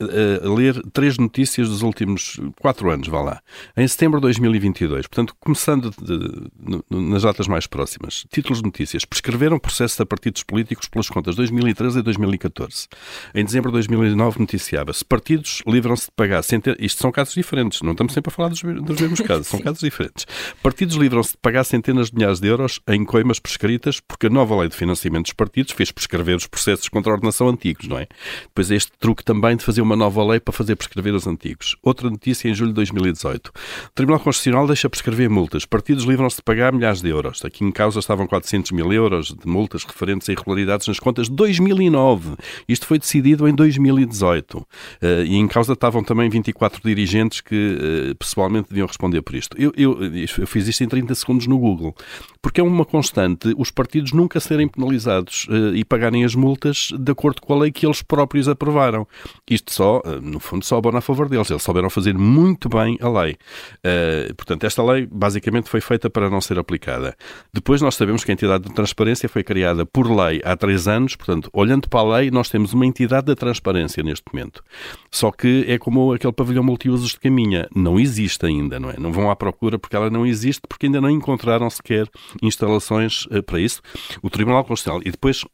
uh, 0.00 0.54
ler 0.54 0.80
três 0.92 1.18
notícias 1.18 1.68
dos 1.68 1.82
últimos 1.82 2.40
quatro 2.60 2.90
anos, 2.90 3.08
vá 3.08 3.20
lá. 3.20 3.42
Em 3.76 3.86
setembro 3.86 4.18
de 4.18 4.22
2022, 4.22 5.06
portanto, 5.06 5.34
começando 5.38 5.90
de, 5.90 6.18
de, 6.18 6.82
nas 6.90 7.22
datas 7.22 7.46
mais 7.46 7.66
próximas, 7.66 8.24
títulos 8.30 8.58
de 8.58 8.64
notícias. 8.64 9.04
Prescreveram 9.04 9.58
processos 9.58 10.00
a 10.00 10.06
partidos 10.06 10.42
políticos 10.42 10.88
pelas 10.88 11.08
contas 11.08 11.36
2013 11.36 11.98
e 11.98 12.02
2014. 12.02 12.88
Em 13.34 13.44
dezembro 13.44 13.70
de 13.70 13.74
2009 13.74 14.40
noticiava-se 14.40 15.04
partidos 15.04 15.62
livram-se 15.66 16.06
de 16.06 16.12
pagar 16.12 16.42
centenas... 16.42 16.78
Isto 16.80 17.02
são 17.02 17.12
casos 17.12 17.34
diferentes, 17.34 17.82
não 17.82 17.92
estamos 17.92 18.12
sempre 18.12 18.30
a 18.30 18.34
falar 18.34 18.48
dos, 18.48 18.60
dos 18.62 19.00
mesmos 19.00 19.20
casos, 19.20 19.46
são 19.46 19.60
casos 19.60 19.80
diferentes. 19.80 20.26
Partidos 20.62 20.96
livram-se 20.96 21.32
de 21.32 21.38
pagar 21.38 21.64
centenas 21.64 22.10
de 22.10 22.16
milhares 22.16 22.40
de 22.40 22.48
euros 22.48 22.80
em 22.88 23.04
coimas 23.04 23.38
prescritas 23.38 24.00
porque 24.00 24.26
a 24.26 24.30
nova 24.30 24.56
lei 24.56 24.68
de 24.68 24.76
financiamento 24.76 25.24
dos 25.24 25.32
partidos 25.32 25.72
fez 25.72 25.90
prescrever 25.90 26.36
os 26.36 26.46
processos 26.46 26.88
contra 26.88 27.12
a 27.12 27.14
ordenação 27.14 27.48
antigos, 27.48 27.86
não 27.86 27.98
é? 27.98 28.06
Depois 28.42 28.70
este 28.70 28.92
truque 28.98 29.24
também 29.24 29.56
de 29.56 29.64
fazer 29.64 29.80
uma 29.80 29.89
nova 29.96 30.24
lei 30.24 30.40
para 30.40 30.52
fazer 30.52 30.76
prescrever 30.76 31.14
os 31.14 31.26
antigos. 31.26 31.76
Outra 31.82 32.08
notícia 32.10 32.48
em 32.48 32.54
julho 32.54 32.70
de 32.70 32.74
2018. 32.74 33.48
O 33.48 33.52
Tribunal 33.94 34.20
Constitucional 34.20 34.66
deixa 34.66 34.88
prescrever 34.88 35.28
multas. 35.28 35.64
Partidos 35.64 36.04
livram-se 36.04 36.36
de 36.36 36.42
pagar 36.42 36.72
milhares 36.72 37.00
de 37.00 37.08
euros. 37.08 37.44
Aqui 37.44 37.64
em 37.64 37.70
causa 37.70 37.98
estavam 37.98 38.26
400 38.26 38.72
mil 38.72 38.92
euros 38.92 39.28
de 39.28 39.46
multas 39.46 39.84
referentes 39.84 40.28
a 40.28 40.32
irregularidades 40.32 40.86
nas 40.86 40.98
contas 40.98 41.28
de 41.28 41.34
2009. 41.34 42.36
Isto 42.68 42.86
foi 42.86 42.98
decidido 42.98 43.48
em 43.48 43.54
2018. 43.54 44.58
Uh, 44.58 44.66
eh, 45.02 45.24
e 45.24 45.36
em 45.36 45.46
causa 45.46 45.72
estavam 45.72 46.02
também 46.02 46.28
24 46.28 46.80
dirigentes 46.82 47.40
que 47.40 47.54
uh, 47.54 48.14
pessoalmente 48.16 48.68
deviam 48.68 48.86
responder 48.86 49.22
por 49.22 49.34
isto. 49.34 49.56
Eu, 49.58 49.72
eu, 49.76 50.02
eu, 50.02 50.46
fiz 50.46 50.66
isto 50.68 50.84
em 50.84 50.88
30 50.88 51.14
segundos 51.14 51.46
no 51.46 51.58
Google. 51.58 51.94
Porque 52.42 52.60
é 52.60 52.64
uma 52.64 52.84
constante 52.84 53.54
os 53.56 53.70
partidos 53.70 54.12
nunca 54.12 54.40
serem 54.40 54.66
penalizados 54.66 55.46
uh, 55.48 55.74
e 55.74 55.84
pagarem 55.84 56.24
as 56.24 56.34
multas 56.34 56.88
de 56.98 57.12
acordo 57.12 57.40
com 57.42 57.54
a 57.54 57.58
lei 57.58 57.70
que 57.70 57.86
eles 57.86 58.02
próprios 58.02 58.48
aprovaram. 58.48 59.06
Isto 59.48 59.72
só, 59.72 60.02
no 60.22 60.40
fundo, 60.40 60.64
só 60.64 60.78
abona 60.78 60.98
a 60.98 61.02
favor 61.02 61.28
deles. 61.28 61.50
Eles 61.50 61.62
souberam 61.62 61.90
fazer 61.90 62.16
muito 62.16 62.68
bem 62.68 62.96
a 63.00 63.08
lei. 63.08 63.36
Uh, 63.84 64.34
portanto, 64.34 64.64
esta 64.64 64.82
lei 64.82 65.06
basicamente 65.10 65.68
foi 65.68 65.80
feita 65.80 66.08
para 66.08 66.30
não 66.30 66.40
ser 66.40 66.58
aplicada. 66.58 67.16
Depois 67.52 67.82
nós 67.82 67.94
sabemos 67.94 68.24
que 68.24 68.30
a 68.30 68.34
entidade 68.34 68.64
de 68.64 68.74
transparência 68.74 69.28
foi 69.28 69.42
criada 69.42 69.84
por 69.84 70.10
lei 70.10 70.40
há 70.44 70.56
três 70.56 70.88
anos, 70.88 71.16
portanto, 71.16 71.50
olhando 71.52 71.88
para 71.88 72.00
a 72.00 72.18
lei, 72.18 72.30
nós 72.30 72.48
temos 72.48 72.72
uma 72.72 72.86
entidade 72.86 73.26
da 73.26 73.34
transparência 73.34 74.02
neste 74.02 74.24
momento. 74.32 74.62
Só 75.10 75.30
que 75.30 75.64
é 75.68 75.78
como 75.78 76.12
aquele 76.12 76.32
pavilhão 76.32 76.62
multiusos 76.64 77.10
de 77.10 77.20
caminha, 77.20 77.68
não 77.74 77.98
existe 77.98 78.46
ainda, 78.46 78.78
não 78.80 78.90
é? 78.90 78.94
Não 78.98 79.12
vão 79.12 79.30
à 79.30 79.36
procura 79.36 79.78
porque 79.78 79.96
ela 79.96 80.08
não 80.10 80.26
existe, 80.26 80.62
porque 80.68 80.86
ainda 80.86 81.00
não 81.00 81.10
encontraram 81.10 81.68
sequer 81.68 82.08
instalações 82.42 83.26
uh, 83.26 83.42
para 83.42 83.60
isso. 83.60 83.80
O 84.22 84.30
Tribunal 84.30 84.64
Constitucional 84.64 85.02
e 85.04 85.10
depois 85.10 85.44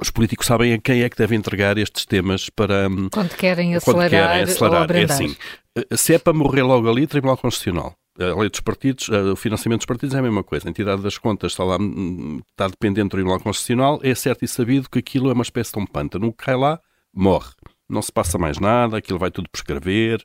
os 0.00 0.10
políticos 0.10 0.46
sabem 0.46 0.72
a 0.72 0.78
quem 0.78 1.02
é 1.02 1.08
que 1.08 1.16
devem 1.16 1.38
entregar 1.38 1.76
estes 1.76 2.06
temas 2.06 2.48
para 2.50 2.88
hum, 2.88 3.08
quando 3.10 3.34
querem 3.34 3.74
acelerar, 3.74 4.10
quando 4.10 4.10
querem 4.10 4.42
acelerar. 4.42 4.96
é 4.96 5.04
assim, 5.04 5.36
eh, 5.76 5.96
se 5.96 6.14
é 6.14 6.18
para 6.18 6.32
morrer 6.32 6.62
logo 6.62 6.88
ali, 6.88 7.06
Tribunal 7.06 7.36
Constitucional. 7.36 7.94
A 8.20 8.40
lei 8.40 8.48
dos 8.48 8.60
partidos, 8.60 9.08
eh, 9.08 9.32
o 9.32 9.36
financiamento 9.36 9.80
dos 9.80 9.86
partidos 9.86 10.14
é 10.14 10.18
a 10.18 10.22
mesma 10.22 10.42
coisa. 10.42 10.68
A 10.68 10.70
entidade 10.70 11.02
das 11.02 11.18
contas 11.18 11.52
está 11.52 11.64
lá, 11.64 11.76
hum, 11.80 12.40
está 12.50 12.68
dependente 12.68 13.08
do 13.08 13.10
Tribunal 13.10 13.40
Constitucional. 13.40 14.00
É 14.02 14.14
certo 14.14 14.44
e 14.44 14.48
sabido 14.48 14.88
que 14.88 14.98
aquilo 14.98 15.30
é 15.30 15.32
uma 15.32 15.42
espécie 15.42 15.72
de 15.72 15.78
um 15.78 15.86
pântano. 15.86 16.28
O 16.28 16.32
que 16.32 16.44
cai 16.44 16.56
lá, 16.56 16.80
morre 17.12 17.50
não 17.88 18.02
se 18.02 18.12
passa 18.12 18.36
mais 18.36 18.58
nada, 18.58 18.98
aquilo 18.98 19.18
vai 19.18 19.30
tudo 19.30 19.48
prescrever, 19.48 20.22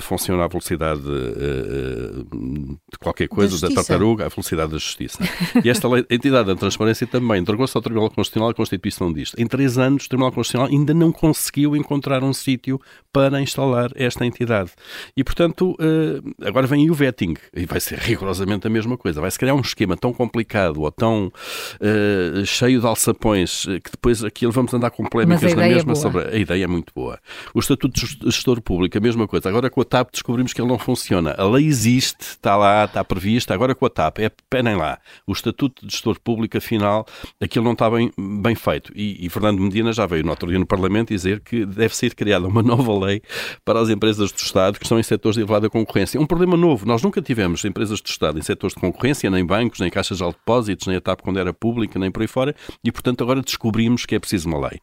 funciona 0.00 0.44
à 0.44 0.48
velocidade 0.48 1.02
uh, 1.02 2.24
de 2.24 2.98
qualquer 3.00 3.28
coisa, 3.28 3.60
da, 3.60 3.68
da, 3.68 3.74
tartaruga, 3.74 4.26
à 4.26 4.28
velocidade 4.28 4.70
da 4.70 4.78
justiça. 4.78 5.18
E 5.64 5.68
esta 5.68 5.88
lei, 5.88 6.06
a 6.08 6.14
entidade 6.14 6.46
da 6.46 6.54
transparência 6.54 7.06
também 7.06 7.40
entregou-se 7.40 7.76
ao 7.76 7.82
Tribunal 7.82 8.10
Constitucional 8.10 8.50
a 8.50 8.54
constituição 8.54 9.12
disto. 9.12 9.40
Em 9.40 9.46
três 9.46 9.76
anos, 9.76 10.04
o 10.04 10.08
Tribunal 10.08 10.30
Constitucional 10.30 10.68
ainda 10.70 10.94
não 10.94 11.10
conseguiu 11.10 11.74
encontrar 11.74 12.22
um 12.22 12.32
sítio 12.32 12.80
para 13.12 13.40
instalar 13.40 13.90
esta 13.96 14.24
entidade. 14.24 14.70
E, 15.16 15.24
portanto, 15.24 15.72
uh, 15.72 16.46
agora 16.46 16.66
vem 16.68 16.88
o 16.90 16.94
vetting, 16.94 17.34
e 17.54 17.66
vai 17.66 17.80
ser 17.80 17.98
rigorosamente 17.98 18.68
a 18.68 18.70
mesma 18.70 18.96
coisa. 18.96 19.20
Vai-se 19.20 19.38
criar 19.38 19.54
um 19.54 19.60
esquema 19.60 19.96
tão 19.96 20.12
complicado 20.12 20.80
ou 20.80 20.90
tão 20.92 21.26
uh, 21.26 22.46
cheio 22.46 22.80
de 22.80 22.86
alçapões 22.86 23.64
que 23.64 23.90
depois 23.90 24.22
aquilo 24.22 24.52
vamos 24.52 24.72
andar 24.72 24.90
com 24.90 25.04
polémicas 25.04 25.54
na 25.54 25.66
é 25.66 25.68
mesma 25.70 25.96
sobre. 25.96 26.22
A 26.28 26.36
ideia 26.36 26.64
é 26.64 26.66
muito 26.68 26.92
boa 26.94 26.99
Lisboa. 27.00 27.18
O 27.54 27.58
Estatuto 27.58 27.98
de 27.98 28.30
Gestor 28.30 28.60
Público, 28.60 28.96
a 28.96 29.00
mesma 29.00 29.26
coisa. 29.26 29.48
Agora 29.48 29.70
com 29.70 29.80
a 29.80 29.84
TAP 29.84 30.10
descobrimos 30.12 30.52
que 30.52 30.60
ele 30.60 30.68
não 30.68 30.78
funciona. 30.78 31.34
A 31.36 31.44
lei 31.48 31.66
existe, 31.66 32.20
está 32.20 32.56
lá, 32.56 32.84
está 32.84 33.02
prevista. 33.02 33.54
Agora 33.54 33.74
com 33.74 33.86
a 33.86 33.90
TAP, 33.90 34.18
é, 34.18 34.30
penem 34.48 34.76
lá. 34.76 34.98
O 35.26 35.32
Estatuto 35.32 35.86
de 35.86 35.92
Gestor 35.92 36.20
Público, 36.20 36.56
afinal, 36.58 37.06
aquilo 37.40 37.64
não 37.64 37.72
está 37.72 37.90
bem, 37.90 38.12
bem 38.18 38.54
feito. 38.54 38.92
E, 38.94 39.24
e 39.24 39.28
Fernando 39.30 39.60
Medina 39.60 39.92
já 39.92 40.06
veio 40.06 40.22
no 40.24 40.30
outro 40.30 40.48
dia 40.48 40.58
no 40.58 40.66
Parlamento 40.66 41.08
dizer 41.08 41.40
que 41.40 41.64
deve 41.64 41.96
ser 41.96 42.14
criada 42.14 42.46
uma 42.46 42.62
nova 42.62 43.06
lei 43.06 43.22
para 43.64 43.80
as 43.80 43.88
empresas 43.88 44.30
do 44.30 44.38
Estado 44.38 44.78
que 44.78 44.84
estão 44.84 44.98
em 44.98 45.02
setores 45.02 45.36
de 45.36 45.40
elevada 45.40 45.70
concorrência. 45.70 46.20
Um 46.20 46.26
problema 46.26 46.56
novo. 46.56 46.86
Nós 46.86 47.02
nunca 47.02 47.22
tivemos 47.22 47.64
empresas 47.64 48.00
do 48.00 48.08
Estado 48.08 48.38
em 48.38 48.42
setores 48.42 48.74
de 48.74 48.80
concorrência, 48.80 49.30
nem 49.30 49.44
bancos, 49.44 49.80
nem 49.80 49.90
caixas 49.90 50.18
de 50.18 50.26
depósitos, 50.30 50.86
nem 50.86 50.96
a 50.96 51.00
TAP 51.00 51.20
quando 51.22 51.38
era 51.38 51.52
pública, 51.52 51.98
nem 51.98 52.10
por 52.10 52.22
aí 52.22 52.28
fora. 52.28 52.54
E, 52.84 52.92
portanto, 52.92 53.22
agora 53.22 53.40
descobrimos 53.40 54.04
que 54.06 54.14
é 54.14 54.18
preciso 54.18 54.48
uma 54.48 54.68
lei. 54.68 54.80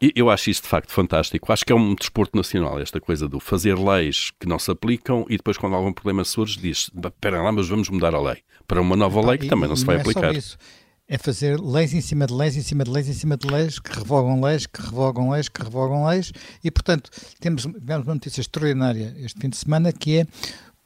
E 0.00 0.12
eu 0.14 0.30
acho 0.30 0.50
isto, 0.50 0.62
de 0.62 0.68
facto, 0.68 0.92
fantástico. 0.92 1.52
Acho 1.52 1.57
que 1.64 1.72
é 1.72 1.76
um 1.76 1.94
desporto 1.94 2.36
nacional, 2.36 2.80
esta 2.80 3.00
coisa 3.00 3.28
do 3.28 3.40
fazer 3.40 3.78
leis 3.78 4.30
que 4.38 4.46
não 4.46 4.58
se 4.58 4.70
aplicam 4.70 5.26
e 5.28 5.36
depois, 5.36 5.56
quando 5.56 5.74
algum 5.74 5.92
problema 5.92 6.24
surge, 6.24 6.58
diz: 6.58 6.90
espera 7.04 7.42
lá, 7.42 7.52
mas 7.52 7.68
vamos 7.68 7.88
mudar 7.88 8.14
a 8.14 8.20
lei 8.20 8.38
para 8.66 8.80
uma 8.80 8.96
nova 8.96 9.20
lei 9.26 9.38
que 9.38 9.46
e, 9.46 9.48
também 9.48 9.68
não 9.68 9.76
se 9.76 9.84
vai 9.84 9.96
não 9.96 10.00
é 10.00 10.02
aplicar. 10.02 10.32
Só 10.32 10.38
isso 10.38 10.58
é 11.08 11.16
fazer 11.16 11.58
leis 11.58 11.94
em 11.94 12.02
cima 12.02 12.26
de 12.26 12.34
leis, 12.34 12.54
em 12.54 12.60
cima 12.60 12.84
de 12.84 12.90
leis, 12.90 13.08
em 13.08 13.14
cima 13.14 13.36
de 13.36 13.48
leis, 13.48 13.78
que 13.78 13.90
revogam 13.90 14.42
leis, 14.42 14.66
que 14.66 14.82
revogam 14.82 15.30
leis, 15.30 15.48
que 15.48 15.62
revogam 15.62 16.06
leis, 16.06 16.32
e 16.62 16.70
portanto 16.70 17.10
temos, 17.40 17.62
tivemos 17.62 18.06
uma 18.06 18.14
notícia 18.14 18.42
extraordinária 18.42 19.16
este 19.18 19.40
fim 19.40 19.48
de 19.48 19.56
semana 19.56 19.90
que 19.90 20.18
é 20.18 20.26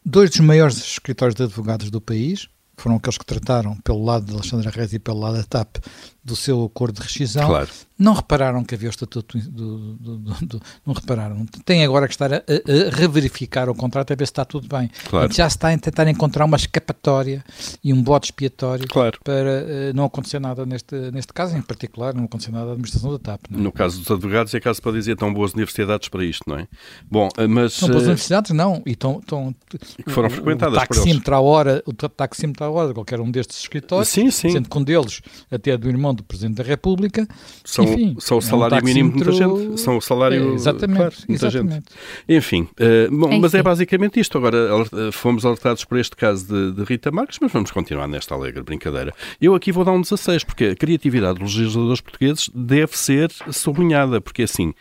dois 0.07 0.31
dos 0.31 0.41
maiores 0.41 0.79
escritórios 0.79 1.35
de 1.35 1.43
advogados 1.43 1.91
do 1.91 2.01
país, 2.01 2.49
foram 2.77 2.97
aqueles 2.97 3.19
que 3.19 3.27
trataram 3.27 3.77
pelo 3.79 4.05
lado 4.05 4.27
de 4.27 4.33
Alexandre 4.33 4.69
Reis 4.71 4.93
e 4.93 4.99
pelo 4.99 5.19
lado 5.19 5.37
da 5.37 5.45
TAP 5.45 5.79
do 6.25 6.37
seu 6.37 6.65
acordo 6.65 6.97
de 6.97 7.03
rescisão, 7.03 7.49
claro. 7.49 7.69
não 7.99 8.13
repararam 8.13 8.63
que 8.63 8.77
havia 8.77 8.89
o 8.89 8.91
estatuto 8.91 9.37
do, 9.39 9.95
do, 9.95 10.17
do, 10.19 10.63
não 10.87 10.95
repararam. 10.95 11.45
Tem 11.65 11.85
agora 11.85 12.07
que 12.07 12.15
estar 12.15 12.33
a, 12.33 12.37
a, 12.37 12.97
reverificar 12.97 13.69
o 13.69 13.75
contrato 13.75 14.13
a 14.13 14.17
ver 14.17 14.27
se 14.27 14.31
está 14.31 14.45
tudo 14.45 14.69
bem. 14.69 14.89
Claro. 15.09 15.33
Já 15.33 15.51
se 15.51 15.57
está 15.57 15.73
a 15.73 15.79
tentar 15.79 16.07
encontrar 16.09 16.45
uma 16.45 16.57
escapatória 16.57 17.45
e 17.83 17.93
um 17.93 18.01
bote 18.01 18.27
expiatório 18.27 18.87
claro. 18.87 19.19
para 19.25 19.65
uh, 19.65 19.97
não 19.97 20.05
acontecer 20.05 20.39
nada 20.39 20.65
neste, 20.65 20.95
neste 21.11 21.33
caso, 21.33 21.57
em 21.57 21.63
particular, 21.63 22.15
não 22.15 22.25
acontecer 22.25 22.53
nada 22.53 22.67
da 22.67 22.73
administração 22.73 23.11
da 23.13 23.19
TAP. 23.19 23.41
É? 23.53 23.57
No 23.57 23.73
caso 23.73 23.99
dos 23.99 24.11
advogados, 24.11 24.55
é 24.55 24.61
caso 24.61 24.81
para 24.81 24.93
dizer 24.93 25.17
tão 25.17 25.35
boas 25.35 25.53
universidades 25.55 26.09
para 26.09 26.25
isto, 26.25 26.49
não 26.49 26.59
é? 26.59 26.69
Bom, 27.11 27.29
eh, 27.37 27.49
mas... 27.49 27.73
São 27.73 27.89
boas 27.89 28.05
uh... 28.05 28.07
universidades, 28.07 28.53
não, 28.53 28.81
e 28.87 28.95
tão, 28.95 29.21
tão, 29.21 29.53
que 29.69 30.13
foram 30.13 30.31
frequentadas 30.31 30.77
o 30.77 30.87
taxímetro 30.87 31.35
à 31.35 31.41
hora, 31.41 31.83
o 31.85 31.93
taxímetro 31.93 32.65
à 32.65 32.71
hora 32.71 32.89
de 32.89 32.95
qualquer 32.95 33.21
um 33.21 33.29
destes 33.29 33.59
escritórios, 33.59 34.09
sim, 34.09 34.31
sim. 34.31 34.51
sendo 34.51 34.69
que 34.69 34.79
um 34.79 34.85
deles 34.85 35.21
até 35.51 35.77
do 35.77 35.89
irmão 35.89 36.12
do 36.15 36.23
Presidente 36.23 36.57
da 36.57 36.65
República. 36.65 37.27
São, 37.65 37.85
Enfim, 37.85 38.17
são 38.19 38.39
o 38.39 38.43
salário 38.43 38.77
é 38.77 38.81
um 38.81 38.85
mínimo 38.85 39.11
de 39.11 39.17
muita 39.17 39.33
gente. 39.33 39.81
São 39.81 39.97
o 39.97 40.01
salário. 40.01 40.53
É, 40.53 40.55
exatamente. 40.55 40.97
Claro, 40.97 41.15
muita 41.29 41.47
exatamente. 41.47 41.75
gente. 41.75 41.87
Enfim, 42.29 42.63
uh, 42.63 43.17
bom, 43.17 43.29
Enfim. 43.29 43.41
mas 43.41 43.55
é 43.55 43.63
basicamente 43.63 44.21
isto. 44.21 44.39
Agora 44.39 44.57
uh, 44.77 45.13
fomos 45.13 45.45
alertados 45.45 45.85
por 45.85 45.99
este 45.99 46.17
caso 46.17 46.47
de, 46.47 46.73
de, 46.73 46.85
Rita 46.85 47.11
Marques, 47.11 47.39
mas 47.41 47.53
vamos 47.53 47.71
continuar 47.71 48.07
nesta 48.09 48.35
alegre 48.35 48.63
brincadeira. 48.63 49.13
Eu 49.41 49.55
aqui 49.55 49.73
vou 49.73 49.85
dar 49.85 49.93
um 49.93 50.01
16, 50.01 50.45
porque 50.45 50.65
a 50.65 50.77
criatividade 50.77 51.39
dos 51.39 51.55
legisladores 51.55 52.01
portugueses 52.01 52.51
deve 52.55 52.97
ser 52.97 53.31
sublinhada, 53.51 54.21
porque 54.21 54.43
assim. 54.43 54.73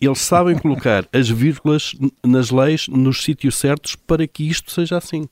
Eles 0.00 0.20
sabem 0.20 0.56
colocar 0.56 1.06
as 1.12 1.28
vírgulas 1.28 1.94
nas 2.24 2.50
leis 2.50 2.88
nos 2.88 3.22
sítios 3.22 3.56
certos 3.56 3.96
para 3.96 4.26
que 4.26 4.48
isto 4.48 4.70
seja 4.70 4.96
assim. 4.96 5.28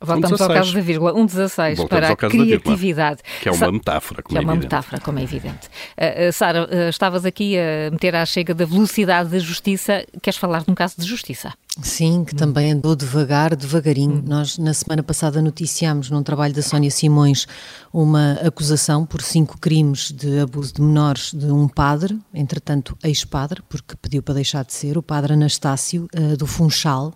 Voltamos 0.00 0.40
um 0.40 0.44
ao 0.44 0.50
caso 0.50 0.72
da 0.74 0.80
vírgula, 0.80 1.12
um 1.14 1.26
16 1.26 1.84
para 1.84 2.08
a 2.10 2.16
criatividade. 2.16 3.20
Vírgula, 3.24 3.40
que 3.42 3.48
é 3.48 3.52
uma 3.52 3.72
metáfora, 3.72 4.22
como 4.22 4.38
é, 4.38 4.40
é 4.40 4.44
uma 4.44 4.52
evidente. 4.52 4.74
metáfora, 4.74 5.00
como 5.00 5.18
é 5.18 5.22
evidente. 5.22 5.68
Uh, 5.96 6.28
uh, 6.28 6.32
Sara, 6.32 6.64
uh, 6.64 6.88
estavas 6.88 7.24
aqui 7.24 7.56
a 7.58 7.90
meter 7.90 8.14
à 8.14 8.24
chega 8.24 8.54
da 8.54 8.64
velocidade 8.64 9.30
da 9.30 9.38
justiça. 9.38 10.04
Queres 10.22 10.38
falar 10.38 10.62
de 10.64 10.70
um 10.70 10.74
caso 10.74 10.94
de 10.98 11.06
justiça? 11.06 11.52
Sim, 11.80 12.24
que 12.24 12.34
hum. 12.34 12.38
também 12.38 12.72
andou 12.72 12.96
devagar, 12.96 13.54
devagarinho. 13.54 14.16
Hum. 14.16 14.22
Nós, 14.26 14.58
na 14.58 14.74
semana 14.74 15.02
passada, 15.02 15.40
noticiámos 15.40 16.10
num 16.10 16.22
trabalho 16.22 16.52
da 16.52 16.62
Sónia 16.62 16.90
Simões 16.90 17.46
uma 17.92 18.32
acusação 18.32 19.06
por 19.06 19.22
cinco 19.22 19.58
crimes 19.58 20.12
de 20.12 20.40
abuso 20.40 20.74
de 20.74 20.82
menores 20.82 21.32
de 21.32 21.46
um 21.46 21.68
padre, 21.68 22.18
entretanto 22.34 22.96
ex-padre, 23.02 23.62
porque 23.68 23.96
pediu 23.96 24.22
para 24.22 24.34
deixar 24.34 24.64
de 24.64 24.72
ser, 24.72 24.98
o 24.98 25.02
padre 25.02 25.34
Anastácio, 25.34 26.08
uh, 26.14 26.36
do 26.36 26.46
Funchal, 26.46 27.14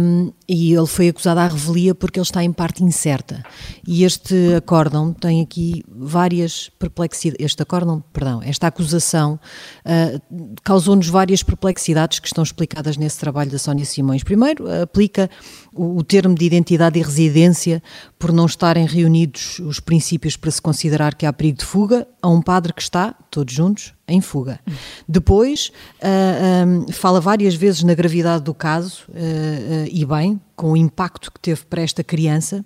um, 0.00 0.32
e 0.48 0.72
ele 0.74 0.86
foi 0.86 1.08
acusado 1.08 1.40
à 1.40 1.48
revelia 1.48 1.94
porque 1.94 2.18
ele 2.18 2.24
está 2.24 2.44
em 2.44 2.52
parte 2.52 2.84
incerta. 2.84 3.42
E 3.86 4.04
este 4.04 4.54
acórdão 4.54 5.12
tem 5.12 5.40
aqui 5.42 5.82
várias 5.88 6.70
perplexidades, 6.78 7.44
este 7.44 7.62
acórdão, 7.62 8.02
perdão, 8.12 8.42
esta 8.42 8.66
acusação 8.66 9.40
uh, 9.84 10.54
causou-nos 10.62 11.08
várias 11.08 11.42
perplexidades 11.42 12.18
que 12.18 12.26
estão 12.26 12.44
explicadas 12.44 12.96
nesse 12.96 13.18
trabalho 13.18 13.53
da 13.54 13.58
Sónia 13.58 13.84
Simões. 13.84 14.22
Primeiro, 14.22 14.70
aplica 14.82 15.30
o, 15.72 15.98
o 15.98 16.02
termo 16.02 16.34
de 16.34 16.44
identidade 16.44 16.98
e 16.98 17.02
residência 17.02 17.82
por 18.18 18.32
não 18.32 18.46
estarem 18.46 18.86
reunidos 18.86 19.58
os 19.60 19.80
princípios 19.80 20.36
para 20.36 20.50
se 20.50 20.60
considerar 20.60 21.14
que 21.14 21.24
há 21.24 21.32
perigo 21.32 21.58
de 21.58 21.64
fuga 21.64 22.06
a 22.20 22.28
um 22.28 22.42
padre 22.42 22.72
que 22.72 22.82
está, 22.82 23.14
todos 23.30 23.54
juntos, 23.54 23.94
em 24.06 24.20
fuga. 24.20 24.60
Depois, 25.08 25.68
uh, 25.68 26.02
ah, 26.02 26.64
um, 26.66 26.92
fala 26.92 27.20
várias 27.20 27.54
vezes 27.54 27.82
na 27.82 27.94
gravidade 27.94 28.44
do 28.44 28.52
caso, 28.52 29.04
uh, 29.08 29.12
uh, 29.12 29.88
e 29.90 30.04
bem, 30.04 30.40
com 30.54 30.72
o 30.72 30.76
impacto 30.76 31.32
que 31.32 31.40
teve 31.40 31.64
para 31.64 31.82
esta 31.82 32.04
criança, 32.04 32.64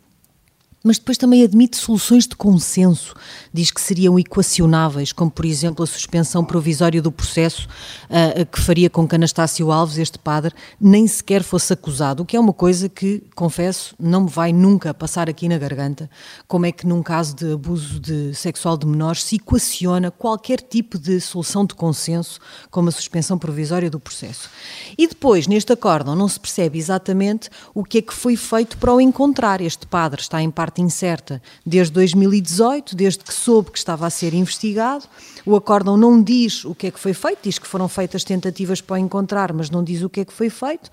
mas 0.83 0.99
depois 0.99 1.19
também 1.19 1.43
admite 1.43 1.77
soluções 1.77 2.27
de 2.27 2.37
consenso. 2.37 3.15
Diz 3.53 3.71
que 3.71 3.81
seriam 3.81 4.19
equacionáveis, 4.19 5.13
como 5.13 5.31
por 5.31 5.45
exemplo 5.45 5.83
a 5.83 5.87
suspensão 5.87 6.45
provisória 6.45 7.03
do 7.03 7.11
processo, 7.11 7.69
uh, 8.09 8.47
que 8.47 8.61
faria 8.61 8.89
com 8.89 9.07
que 9.07 9.15
Anastácio 9.15 9.71
Alves, 9.73 9.99
este 9.99 10.19
padre, 10.19 10.55
nem 10.81 11.07
sequer 11.07 11.43
fosse 11.43 11.73
acusado, 11.73 12.23
o 12.23 12.27
que 12.27 12.37
é 12.37 12.41
uma 12.41 12.53
coisa 12.53 12.89
que, 12.89 13.23
confesso, 13.35 13.95
não 13.99 14.23
me 14.23 14.31
vai 14.31 14.53
nunca 14.53 14.95
passar 14.95 15.29
aqui 15.29 15.49
na 15.49 15.59
garganta. 15.59 16.09
Como 16.47 16.67
é 16.67 16.73
que 16.73 16.87
num 16.87 17.03
caso 17.03 17.35
de 17.35 17.53
abuso 17.53 18.01
de 18.01 18.35
sexual 18.35 18.77
de 18.77 18.87
menores 18.87 19.25
se 19.25 19.37
equaciona 19.37 20.11
qualquer 20.11 20.61
tipo 20.61 20.99
de 20.99 21.21
solução 21.21 21.65
de 21.65 21.75
consenso, 21.75 22.41
como 22.71 22.89
a 22.89 22.93
suspensão 22.93 23.39
provisória 23.39 23.91
do 23.91 24.01
processo. 24.01 24.49
E 24.97 25.07
depois, 25.07 25.47
neste 25.47 25.73
acórdão, 25.73 26.15
não 26.15 26.29
se 26.29 26.39
percebe 26.39 26.79
exatamente 26.79 27.51
o 27.75 27.85
que 27.85 27.99
é 27.99 28.03
que 28.03 28.15
foi 28.15 28.37
feito 28.37 28.79
para 28.79 28.95
o 28.95 29.01
encontrar. 29.01 29.61
Este 29.61 29.87
padre 29.87 30.21
está 30.21 30.41
em 30.43 30.51
parte 30.51 30.78
incerta 30.81 31.43
desde 31.65 31.93
2018, 31.93 32.95
desde 32.95 33.25
que 33.25 33.33
soube 33.33 33.71
que 33.71 33.79
estava 33.79 34.07
a 34.07 34.11
ser 34.11 34.35
investigado. 34.35 35.05
O 35.45 35.57
acórdão 35.57 35.97
não 35.97 36.23
diz 36.23 36.65
o 36.65 36.75
que 36.75 36.89
é 36.89 36.91
que 36.91 37.01
foi 37.01 37.15
feito, 37.15 37.41
diz 37.43 37.59
que 37.59 37.67
foram 37.67 37.89
feitas 37.89 38.25
tentativas 38.25 38.81
para 38.81 38.95
o 38.95 38.99
encontrar, 38.99 39.53
mas 39.53 39.71
não 39.71 39.83
diz 39.83 40.03
o 40.03 40.09
que 40.09 40.21
é 40.21 40.25
que 40.25 40.33
foi 40.33 40.51
feito. 40.51 40.91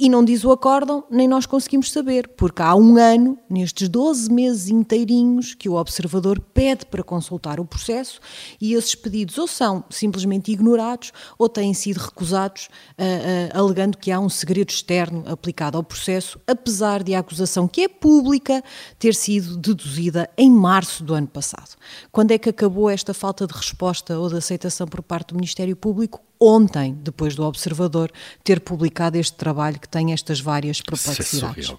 E 0.00 0.08
não 0.08 0.24
diz 0.24 0.44
o 0.44 0.52
acórdão, 0.52 1.02
nem 1.10 1.26
nós 1.26 1.44
conseguimos 1.44 1.90
saber, 1.90 2.28
porque 2.36 2.62
há 2.62 2.72
um 2.76 2.96
ano, 2.96 3.36
nestes 3.50 3.88
12 3.88 4.30
meses 4.32 4.68
inteirinhos, 4.68 5.54
que 5.54 5.68
o 5.68 5.74
observador 5.74 6.38
pede 6.38 6.86
para 6.86 7.02
consultar 7.02 7.58
o 7.58 7.64
processo 7.64 8.20
e 8.60 8.74
esses 8.74 8.94
pedidos 8.94 9.36
ou 9.38 9.48
são 9.48 9.82
simplesmente 9.90 10.52
ignorados 10.52 11.12
ou 11.36 11.48
têm 11.48 11.74
sido 11.74 11.96
recusados, 11.96 12.68
uh, 12.96 13.56
uh, 13.56 13.58
alegando 13.58 13.98
que 13.98 14.12
há 14.12 14.20
um 14.20 14.28
segredo 14.28 14.70
externo 14.70 15.24
aplicado 15.26 15.76
ao 15.76 15.82
processo, 15.82 16.38
apesar 16.46 17.02
de 17.02 17.16
a 17.16 17.18
acusação, 17.18 17.66
que 17.66 17.80
é 17.80 17.88
pública, 17.88 18.62
ter 19.00 19.16
sido 19.16 19.56
deduzida 19.56 20.30
em 20.38 20.48
março 20.48 21.02
do 21.02 21.12
ano 21.12 21.26
passado. 21.26 21.74
Quando 22.12 22.30
é 22.30 22.38
que 22.38 22.48
acabou 22.48 22.88
esta 22.88 23.12
falta 23.12 23.48
de 23.48 23.52
resposta 23.52 24.16
ou 24.16 24.28
de 24.28 24.36
aceitação 24.36 24.86
por 24.86 25.02
parte 25.02 25.30
do 25.30 25.34
Ministério 25.34 25.74
Público? 25.74 26.27
Ontem, 26.40 26.94
depois 27.02 27.34
do 27.34 27.44
Observador 27.44 28.10
ter 28.44 28.60
publicado 28.60 29.16
este 29.16 29.36
trabalho 29.36 29.78
que 29.78 29.88
tem 29.88 30.12
estas 30.12 30.40
várias 30.40 30.80
perplexidades. 30.80 31.74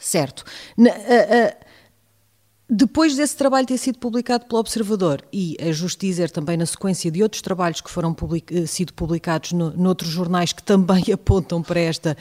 certo. 0.00 0.44
Na, 0.76 0.90
depois 2.68 3.14
desse 3.14 3.36
trabalho 3.36 3.66
ter 3.66 3.78
sido 3.78 3.98
publicado 3.98 4.46
pelo 4.46 4.58
Observador 4.58 5.24
e, 5.32 5.56
é 5.58 5.72
justo 5.72 6.00
dizer, 6.00 6.30
também 6.30 6.56
na 6.56 6.66
sequência 6.66 7.10
de 7.12 7.22
outros 7.22 7.40
trabalhos 7.40 7.80
que 7.80 7.88
foram 7.88 8.12
public, 8.12 8.52
eh, 8.52 8.66
sido 8.66 8.92
publicados 8.92 9.52
no, 9.52 9.70
noutros 9.76 10.10
jornais 10.10 10.52
que 10.52 10.62
também 10.62 11.04
apontam 11.14 11.62
para 11.62 11.78
esta 11.78 12.16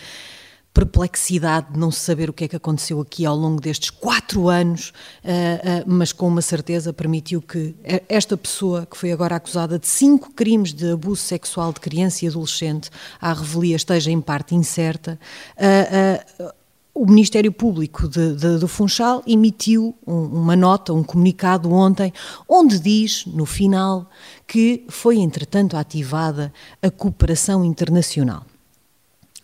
perplexidade 0.75 1.71
de 1.71 1.79
não 1.79 1.89
saber 1.89 2.29
o 2.29 2.33
que 2.33 2.43
é 2.43 2.47
que 2.49 2.55
aconteceu 2.57 2.99
aqui 2.99 3.25
ao 3.25 3.33
longo 3.33 3.61
destes 3.61 3.89
quatro 3.89 4.49
anos, 4.49 4.89
uh, 5.23 5.29
uh, 5.29 5.83
mas 5.87 6.11
com 6.11 6.27
uma 6.27 6.41
certeza 6.41 6.91
permitiu 6.91 7.41
que 7.41 7.73
esta 8.09 8.35
pessoa, 8.35 8.85
que 8.85 8.97
foi 8.97 9.13
agora 9.13 9.37
acusada 9.37 9.79
de 9.79 9.87
cinco 9.87 10.31
crimes 10.33 10.73
de 10.73 10.91
abuso 10.91 11.21
sexual 11.21 11.71
de 11.71 11.79
criança 11.79 12.25
e 12.25 12.27
adolescente, 12.27 12.89
à 13.21 13.31
revelia 13.31 13.77
esteja 13.77 14.11
em 14.11 14.19
parte 14.19 14.53
incerta. 14.53 15.17
Uh, 15.55 16.51
o 16.93 17.05
Ministério 17.05 17.53
Público 17.53 18.09
de, 18.09 18.35
de, 18.35 18.57
do 18.57 18.67
Funchal 18.67 19.23
emitiu 19.25 19.95
um, 20.05 20.23
uma 20.25 20.57
nota, 20.57 20.91
um 20.91 21.03
comunicado 21.03 21.71
ontem, 21.71 22.11
onde 22.49 22.79
diz, 22.79 23.25
no 23.25 23.45
final, 23.45 24.09
que 24.45 24.85
foi 24.89 25.19
entretanto 25.19 25.77
ativada 25.77 26.51
a 26.81 26.91
cooperação 26.91 27.63
internacional. 27.63 28.45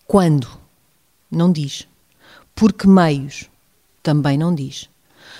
Quando? 0.06 0.61
Não 1.32 1.52
diz. 1.52 1.88
Por 2.54 2.74
que 2.74 2.88
meios? 2.88 3.50
Também 4.04 4.38
não 4.38 4.54
diz. 4.54 4.90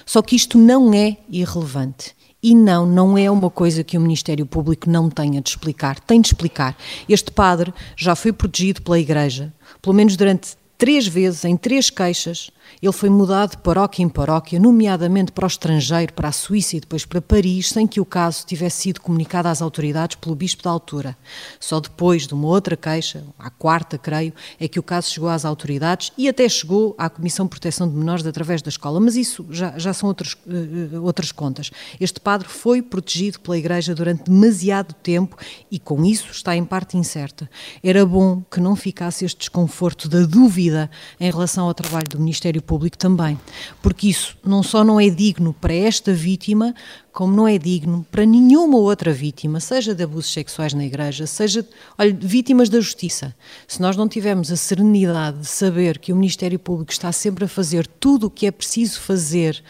Só 0.06 0.22
que 0.22 0.36
isto 0.36 0.58
não 0.58 0.94
é 0.94 1.18
irrelevante. 1.30 2.16
E 2.42 2.56
não, 2.56 2.86
não 2.86 3.18
é 3.18 3.30
uma 3.30 3.50
coisa 3.52 3.84
que 3.84 3.98
o 3.98 4.02
Ministério 4.02 4.46
Público 4.46 4.90
não 4.90 5.10
tenha 5.10 5.42
de 5.42 5.50
explicar. 5.50 6.00
Tem 6.00 6.20
de 6.20 6.30
explicar. 6.30 6.76
Este 7.08 7.32
padre 7.32 7.74
já 7.96 8.16
foi 8.16 8.32
protegido 8.32 8.82
pela 8.82 9.00
Igreja, 9.00 9.54
pelo 9.82 9.96
menos 9.96 10.16
durante 10.16 10.56
três 10.78 11.06
vezes, 11.06 11.46
em 11.46 11.56
três 11.56 11.92
queixas, 11.92 12.50
ele 12.82 12.92
foi 12.92 13.10
mudado 13.10 13.52
de 13.52 13.58
paróquia 13.58 14.04
em 14.04 14.10
paróquia, 14.10 14.60
nomeadamente 14.60 15.32
para 15.32 15.46
o 15.46 15.48
estrangeiro, 15.48 16.14
para 16.14 16.30
a 16.30 16.32
Suíça 16.32 16.78
e 16.78 16.80
depois 16.80 17.06
para 17.06 17.22
Paris, 17.22 17.70
sem 17.70 17.86
que 17.86 18.02
o 18.02 18.06
caso 18.06 18.44
tivesse 18.46 18.82
sido 18.82 19.02
comunicado 19.02 19.48
às 19.48 19.62
autoridades 19.62 20.16
pelo 20.16 20.36
bispo 20.36 20.64
da 20.64 20.72
altura. 20.72 21.16
Só 21.60 21.80
depois 21.80 22.26
de 22.26 22.34
uma 22.34 22.48
outra 22.48 22.76
queixa, 22.76 23.24
à 23.38 23.52
quarta, 23.52 23.98
creio, 23.98 24.34
é 24.60 24.68
que 24.68 24.80
o 24.80 24.84
caso 24.84 25.12
chegou 25.12 25.30
às 25.30 25.46
autoridades 25.46 26.12
e 26.18 26.28
até 26.28 26.50
chegou 26.50 26.96
à 26.98 27.08
Comissão 27.10 27.46
de 27.46 27.52
Proteção 27.52 27.88
de 27.88 27.96
Menores 27.96 28.26
através 28.26 28.62
da 28.62 28.70
escola. 28.70 29.00
Mas 29.00 29.16
isso 29.16 29.46
já, 29.52 29.78
já 29.78 29.94
são 29.94 30.10
outras, 30.10 30.34
uh, 30.34 31.04
outras 31.04 31.32
contas. 31.32 31.70
Este 32.00 32.20
padre 32.20 32.48
foi 32.48 32.82
protegido 32.82 33.40
pela 33.40 33.58
Igreja 33.58 33.94
durante 33.94 34.24
demasiado 34.24 34.94
tempo 34.96 35.38
e 35.70 35.78
com 35.78 36.04
isso 36.04 36.32
está 36.32 36.56
em 36.56 36.66
parte 36.66 36.98
incerta. 36.98 37.50
Era 37.84 38.06
bom 38.06 38.42
que 38.50 38.60
não 38.60 38.76
ficasse 38.76 39.24
este 39.24 39.38
desconforto 39.38 40.10
da 40.10 40.24
dúvida 40.24 40.90
em 41.20 41.30
relação 41.30 41.68
ao 41.68 41.74
trabalho 41.74 42.08
do 42.10 42.20
Ministério 42.20 42.51
Público 42.60 42.98
também, 42.98 43.40
porque 43.82 44.10
isso 44.10 44.36
não 44.44 44.64
só 44.64 44.84
não 44.84 45.00
é 45.00 45.08
digno 45.10 45.54
para 45.54 45.74
esta 45.74 46.12
vítima, 46.12 46.74
como 47.12 47.36
não 47.36 47.48
é 47.48 47.58
digno 47.58 48.06
para 48.10 48.26
nenhuma 48.26 48.78
outra 48.78 49.12
vítima, 49.12 49.60
seja 49.60 49.94
de 49.94 50.04
abusos 50.04 50.32
sexuais 50.32 50.74
na 50.74 50.86
igreja, 50.86 51.28
seja, 51.28 51.68
olha, 51.98 52.14
vítimas 52.14 52.70
da 52.70 52.80
justiça. 52.80 53.36
Se 53.68 53.82
nós 53.82 53.98
não 53.98 54.08
tivermos 54.08 54.52
a 54.52 54.56
serenidade 54.56 55.40
de 55.40 55.48
saber 55.48 56.00
que 56.00 56.14
o 56.14 56.16
Ministério 56.16 56.58
Público 56.58 56.92
está 56.92 57.12
sempre 57.12 57.46
a 57.46 57.48
fazer 57.48 57.86
tudo 57.86 58.28
o 58.28 58.30
que 58.30 58.46
é 58.46 58.52
preciso 58.52 59.00
fazer 59.02 59.62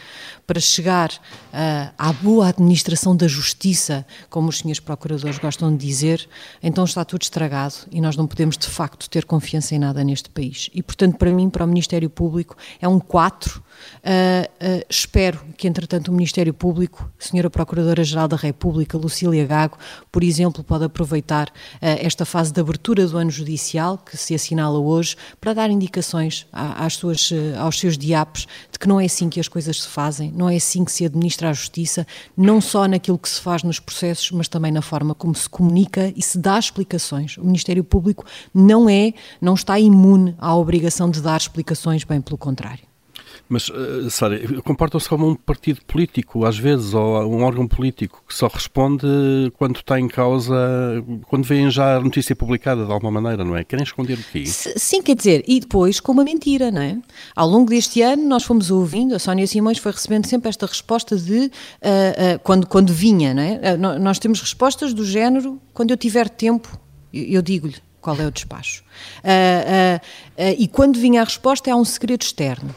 para 0.45 0.59
chegar 0.59 1.09
uh, 1.09 1.93
à 1.97 2.13
boa 2.13 2.49
administração 2.49 3.15
da 3.15 3.27
justiça, 3.27 4.05
como 4.29 4.49
os 4.49 4.59
senhores 4.59 4.79
procuradores 4.79 5.39
gostam 5.39 5.75
de 5.75 5.85
dizer, 5.85 6.27
então 6.61 6.83
está 6.83 7.03
tudo 7.05 7.21
estragado 7.21 7.75
e 7.91 8.01
nós 8.01 8.15
não 8.15 8.27
podemos 8.27 8.57
de 8.57 8.67
facto 8.67 9.09
ter 9.09 9.25
confiança 9.25 9.73
em 9.73 9.79
nada 9.79 10.03
neste 10.03 10.29
país. 10.29 10.69
E 10.73 10.83
portanto, 10.83 11.17
para 11.17 11.31
mim, 11.31 11.49
para 11.49 11.63
o 11.63 11.67
Ministério 11.67 12.09
Público, 12.09 12.55
é 12.79 12.87
um 12.87 12.99
4 12.99 13.63
Uh, 14.01 14.45
uh, 14.45 14.85
espero 14.89 15.39
que, 15.57 15.67
entretanto, 15.67 16.09
o 16.09 16.11
Ministério 16.11 16.53
Público, 16.53 17.11
a 17.19 17.23
Senhora 17.23 17.49
Procuradora-Geral 17.49 18.27
da 18.27 18.37
República, 18.37 18.97
Lucília 18.97 19.45
Gago, 19.45 19.77
por 20.11 20.23
exemplo, 20.23 20.63
pode 20.63 20.85
aproveitar 20.85 21.49
uh, 21.49 21.51
esta 21.81 22.25
fase 22.25 22.51
de 22.51 22.59
abertura 22.59 23.05
do 23.07 23.17
ano 23.17 23.29
judicial, 23.29 23.97
que 23.97 24.17
se 24.17 24.33
assinala 24.33 24.79
hoje, 24.79 25.15
para 25.39 25.53
dar 25.53 25.69
indicações 25.69 26.47
às 26.51 26.93
suas, 26.93 27.31
aos 27.59 27.79
seus 27.79 27.97
diapos 27.97 28.47
de 28.71 28.79
que 28.79 28.87
não 28.87 28.99
é 28.99 29.05
assim 29.05 29.29
que 29.29 29.39
as 29.39 29.47
coisas 29.47 29.81
se 29.81 29.87
fazem, 29.87 30.31
não 30.35 30.49
é 30.49 30.55
assim 30.55 30.83
que 30.83 30.91
se 30.91 31.05
administra 31.05 31.49
a 31.49 31.53
justiça, 31.53 32.05
não 32.35 32.59
só 32.59 32.87
naquilo 32.87 33.17
que 33.17 33.29
se 33.29 33.39
faz 33.39 33.63
nos 33.63 33.79
processos, 33.79 34.31
mas 34.31 34.47
também 34.47 34.71
na 34.71 34.81
forma 34.81 35.13
como 35.13 35.35
se 35.35 35.49
comunica 35.49 36.11
e 36.15 36.21
se 36.21 36.37
dá 36.37 36.57
explicações. 36.57 37.37
O 37.37 37.45
Ministério 37.45 37.83
Público 37.83 38.25
não 38.53 38.89
é, 38.89 39.13
não 39.39 39.53
está 39.53 39.79
imune 39.79 40.35
à 40.37 40.55
obrigação 40.55 41.09
de 41.09 41.21
dar 41.21 41.37
explicações, 41.37 42.03
bem 42.03 42.21
pelo 42.21 42.37
contrário. 42.37 42.90
Mas, 43.51 43.67
uh, 43.67 44.09
Sara, 44.09 44.39
comportam-se 44.63 45.09
como 45.09 45.27
um 45.27 45.35
partido 45.35 45.81
político, 45.85 46.45
às 46.45 46.57
vezes, 46.57 46.93
ou 46.93 47.21
um 47.25 47.43
órgão 47.43 47.67
político, 47.67 48.23
que 48.25 48.33
só 48.33 48.47
responde 48.47 49.05
quando 49.57 49.75
está 49.75 49.99
em 49.99 50.07
causa, 50.07 50.55
quando 51.27 51.43
vêem 51.43 51.69
já 51.69 51.97
a 51.97 51.99
notícia 51.99 52.33
publicada 52.33 52.85
de 52.85 52.91
alguma 52.93 53.19
maneira, 53.19 53.43
não 53.43 53.57
é? 53.57 53.65
Querem 53.65 53.83
esconder 53.83 54.17
o 54.17 54.23
quê? 54.31 54.45
Sim, 54.45 55.01
quer 55.01 55.17
dizer, 55.17 55.43
e 55.45 55.59
depois 55.59 55.99
com 55.99 56.13
uma 56.13 56.23
mentira, 56.23 56.71
não 56.71 56.81
é? 56.81 56.97
Ao 57.35 57.45
longo 57.45 57.69
deste 57.69 58.01
ano, 58.01 58.25
nós 58.25 58.45
fomos 58.45 58.71
ouvindo, 58.71 59.13
a 59.13 59.19
Sónia 59.19 59.45
Simões 59.45 59.79
foi 59.79 59.91
recebendo 59.91 60.27
sempre 60.27 60.47
esta 60.47 60.65
resposta 60.65 61.17
de, 61.17 61.37
uh, 61.39 61.47
uh, 61.47 62.39
quando, 62.43 62.65
quando 62.65 62.93
vinha, 62.93 63.33
não 63.33 63.43
é? 63.43 63.75
nós 63.99 64.17
temos 64.17 64.39
respostas 64.39 64.93
do 64.93 65.03
género, 65.03 65.61
quando 65.73 65.91
eu 65.91 65.97
tiver 65.97 66.29
tempo, 66.29 66.79
eu, 67.13 67.23
eu 67.25 67.41
digo-lhe 67.41 67.75
qual 67.99 68.15
é 68.15 68.25
o 68.25 68.31
despacho. 68.31 68.81
e 70.57 70.67
quando 70.69 70.97
vinha 70.97 71.21
a 71.21 71.25
resposta, 71.25 71.69
há 71.69 71.75
um 71.75 71.83
segredo 71.83 72.21
externo. 72.21 72.73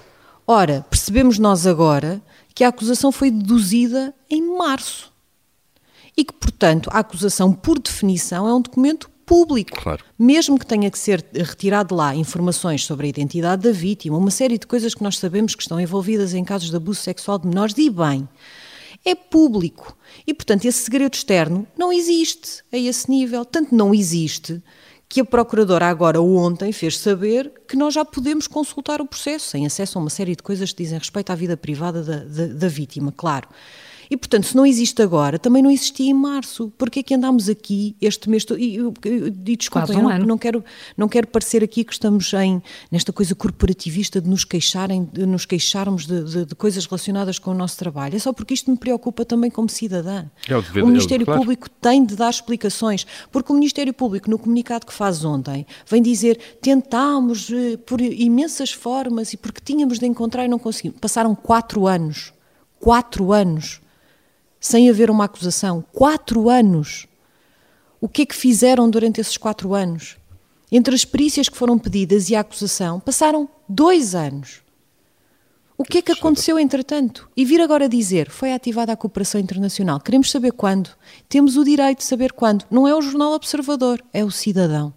Ora, 0.46 0.84
percebemos 0.90 1.38
nós 1.38 1.66
agora 1.66 2.22
que 2.54 2.64
a 2.64 2.68
acusação 2.68 3.10
foi 3.10 3.30
deduzida 3.30 4.14
em 4.30 4.56
março. 4.56 5.12
E 6.16 6.24
que, 6.24 6.32
portanto, 6.32 6.88
a 6.92 7.00
acusação, 7.00 7.52
por 7.52 7.78
definição, 7.78 8.46
é 8.46 8.54
um 8.54 8.60
documento 8.60 9.10
público. 9.24 9.80
Claro. 9.80 10.04
Mesmo 10.18 10.58
que 10.58 10.66
tenha 10.66 10.90
que 10.90 10.98
ser 10.98 11.24
retirado 11.34 11.88
de 11.88 11.94
lá 11.94 12.14
informações 12.14 12.84
sobre 12.84 13.06
a 13.06 13.08
identidade 13.08 13.62
da 13.62 13.72
vítima, 13.72 14.18
uma 14.18 14.30
série 14.30 14.58
de 14.58 14.66
coisas 14.66 14.94
que 14.94 15.02
nós 15.02 15.18
sabemos 15.18 15.54
que 15.54 15.62
estão 15.62 15.80
envolvidas 15.80 16.34
em 16.34 16.44
casos 16.44 16.70
de 16.70 16.76
abuso 16.76 17.00
sexual 17.00 17.38
de 17.38 17.48
menores, 17.48 17.76
e 17.78 17.90
bem, 17.90 18.28
é 19.04 19.14
público. 19.14 19.96
E, 20.26 20.32
portanto, 20.32 20.66
esse 20.66 20.84
segredo 20.84 21.14
externo 21.14 21.66
não 21.76 21.92
existe 21.92 22.62
a 22.72 22.76
esse 22.76 23.10
nível. 23.10 23.44
Tanto 23.44 23.74
não 23.74 23.94
existe 23.94 24.62
que 25.14 25.20
a 25.20 25.24
Procuradora 25.24 25.86
agora 25.86 26.20
ontem 26.20 26.72
fez 26.72 26.98
saber 26.98 27.52
que 27.68 27.76
nós 27.76 27.94
já 27.94 28.04
podemos 28.04 28.48
consultar 28.48 29.00
o 29.00 29.06
processo, 29.06 29.46
sem 29.46 29.64
acesso 29.64 29.96
a 29.96 30.00
uma 30.00 30.10
série 30.10 30.34
de 30.34 30.42
coisas 30.42 30.72
que 30.72 30.82
dizem 30.82 30.98
respeito 30.98 31.30
à 31.30 31.36
vida 31.36 31.56
privada 31.56 32.02
da, 32.02 32.16
da, 32.24 32.46
da 32.52 32.66
vítima, 32.66 33.14
claro. 33.16 33.48
E, 34.10 34.16
portanto, 34.16 34.46
se 34.46 34.56
não 34.56 34.66
existe 34.66 35.00
agora, 35.02 35.38
também 35.38 35.62
não 35.62 35.70
existia 35.70 36.10
em 36.10 36.14
março. 36.14 36.72
Porquê 36.76 37.00
é 37.00 37.02
que 37.02 37.14
andámos 37.14 37.48
aqui 37.48 37.96
este 38.00 38.28
mês 38.28 38.44
todo? 38.44 38.58
E, 38.58 38.76
e, 38.76 39.52
e 39.52 39.56
desculpem, 39.56 39.96
um 39.98 40.02
não, 40.02 40.18
não, 40.18 40.38
quero, 40.38 40.64
não 40.96 41.08
quero 41.08 41.26
parecer 41.26 41.62
aqui 41.62 41.84
que 41.84 41.92
estamos 41.92 42.32
em, 42.34 42.62
nesta 42.90 43.12
coisa 43.12 43.34
corporativista 43.34 44.20
de 44.20 44.28
nos 44.28 44.44
queixarem, 44.44 45.08
de 45.12 45.26
nos 45.26 45.46
queixarmos 45.46 46.06
de, 46.06 46.22
de, 46.24 46.44
de 46.46 46.54
coisas 46.54 46.86
relacionadas 46.86 47.38
com 47.38 47.50
o 47.50 47.54
nosso 47.54 47.76
trabalho. 47.76 48.16
É 48.16 48.18
só 48.18 48.32
porque 48.32 48.54
isto 48.54 48.70
me 48.70 48.76
preocupa 48.76 49.24
também 49.24 49.50
como 49.50 49.68
cidadã. 49.68 50.26
É 50.48 50.56
o, 50.56 50.62
dever, 50.62 50.84
o 50.84 50.86
Ministério 50.86 51.28
é 51.28 51.34
o, 51.34 51.38
Público 51.38 51.68
tem 51.68 52.04
de 52.04 52.16
dar 52.16 52.30
explicações, 52.30 53.06
porque 53.30 53.52
o 53.52 53.54
Ministério 53.54 53.92
Público, 53.92 54.30
no 54.30 54.38
comunicado 54.38 54.86
que 54.86 54.92
faz 54.92 55.24
ontem, 55.24 55.66
vem 55.86 56.02
dizer 56.02 56.38
tentámos 56.60 57.50
eh, 57.50 57.76
por 57.76 58.00
imensas 58.00 58.70
formas 58.70 59.32
e 59.32 59.36
porque 59.36 59.60
tínhamos 59.64 59.98
de 59.98 60.06
encontrar 60.06 60.44
e 60.44 60.48
não 60.48 60.58
conseguimos. 60.58 60.98
Passaram 61.00 61.34
quatro 61.34 61.86
anos. 61.86 62.32
Quatro 62.80 63.32
anos 63.32 63.80
sem 64.64 64.88
haver 64.88 65.10
uma 65.10 65.26
acusação. 65.26 65.84
Quatro 65.92 66.48
anos! 66.48 67.06
O 68.00 68.08
que 68.08 68.22
é 68.22 68.26
que 68.26 68.34
fizeram 68.34 68.88
durante 68.88 69.20
esses 69.20 69.36
quatro 69.36 69.74
anos? 69.74 70.16
Entre 70.72 70.94
as 70.94 71.04
perícias 71.04 71.50
que 71.50 71.56
foram 71.56 71.78
pedidas 71.78 72.30
e 72.30 72.34
a 72.34 72.40
acusação, 72.40 72.98
passaram 72.98 73.46
dois 73.68 74.14
anos. 74.14 74.62
O 75.76 75.84
que 75.84 75.98
é 75.98 76.02
que 76.02 76.12
aconteceu 76.12 76.58
entretanto? 76.58 77.28
E 77.36 77.44
vir 77.44 77.60
agora 77.60 77.86
dizer, 77.90 78.30
foi 78.30 78.54
ativada 78.54 78.90
a 78.90 78.96
cooperação 78.96 79.38
internacional. 79.38 80.00
Queremos 80.00 80.30
saber 80.30 80.52
quando. 80.52 80.88
Temos 81.28 81.58
o 81.58 81.64
direito 81.64 81.98
de 81.98 82.04
saber 82.04 82.32
quando. 82.32 82.64
Não 82.70 82.88
é 82.88 82.94
o 82.94 83.02
jornal 83.02 83.34
observador, 83.34 84.02
é 84.14 84.24
o 84.24 84.30
cidadão. 84.30 84.94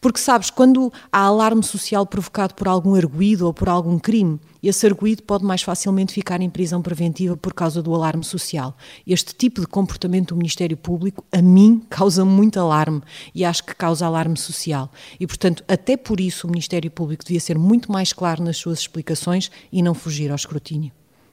Porque 0.00 0.18
sabes, 0.18 0.50
quando 0.50 0.92
há 1.12 1.20
alarme 1.20 1.62
social 1.62 2.06
provocado 2.06 2.54
por 2.54 2.68
algum 2.68 2.94
arguído 2.94 3.46
ou 3.46 3.54
por 3.54 3.68
algum 3.68 3.98
crime, 3.98 4.40
esse 4.62 4.86
arguído 4.86 5.22
pode 5.22 5.44
mais 5.44 5.62
facilmente 5.62 6.12
ficar 6.12 6.40
em 6.40 6.50
prisão 6.50 6.82
preventiva 6.82 7.36
por 7.36 7.54
causa 7.54 7.82
do 7.82 7.94
alarme 7.94 8.24
social. 8.24 8.76
Este 9.06 9.34
tipo 9.34 9.60
de 9.60 9.66
comportamento 9.66 10.34
do 10.34 10.36
Ministério 10.36 10.76
Público, 10.76 11.24
a 11.30 11.40
mim, 11.40 11.82
causa 11.88 12.24
muito 12.24 12.58
alarme 12.58 13.00
e 13.34 13.44
acho 13.44 13.64
que 13.64 13.74
causa 13.74 14.06
alarme 14.06 14.36
social. 14.36 14.90
E, 15.20 15.26
portanto, 15.26 15.62
até 15.68 15.96
por 15.96 16.20
isso 16.20 16.46
o 16.46 16.50
Ministério 16.50 16.90
Público 16.90 17.24
devia 17.24 17.40
ser 17.40 17.58
muito 17.58 17.92
mais 17.92 18.12
claro 18.12 18.42
nas 18.42 18.56
suas 18.56 18.80
explicações 18.80 19.50
e 19.72 19.82
não 19.82 19.94
fugir 19.94 20.30
ao 20.30 20.36
escrutínio. 20.36 20.90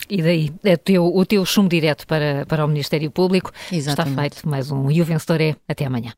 E 0.09 0.21
daí, 0.21 0.53
é 0.63 0.75
teu, 0.75 1.05
o 1.05 1.25
teu 1.25 1.45
chumbo 1.45 1.69
direto 1.69 2.05
para, 2.05 2.45
para 2.45 2.65
o 2.65 2.67
Ministério 2.67 3.09
Público. 3.09 3.51
Exatamente. 3.71 4.11
Está 4.11 4.21
feito 4.21 4.49
mais 4.49 4.71
um 4.71 4.91
E 4.91 5.01
o 5.01 5.05
Vencedor 5.05 5.41
é. 5.41 5.55
Até 5.67 5.85
amanhã. 5.85 6.13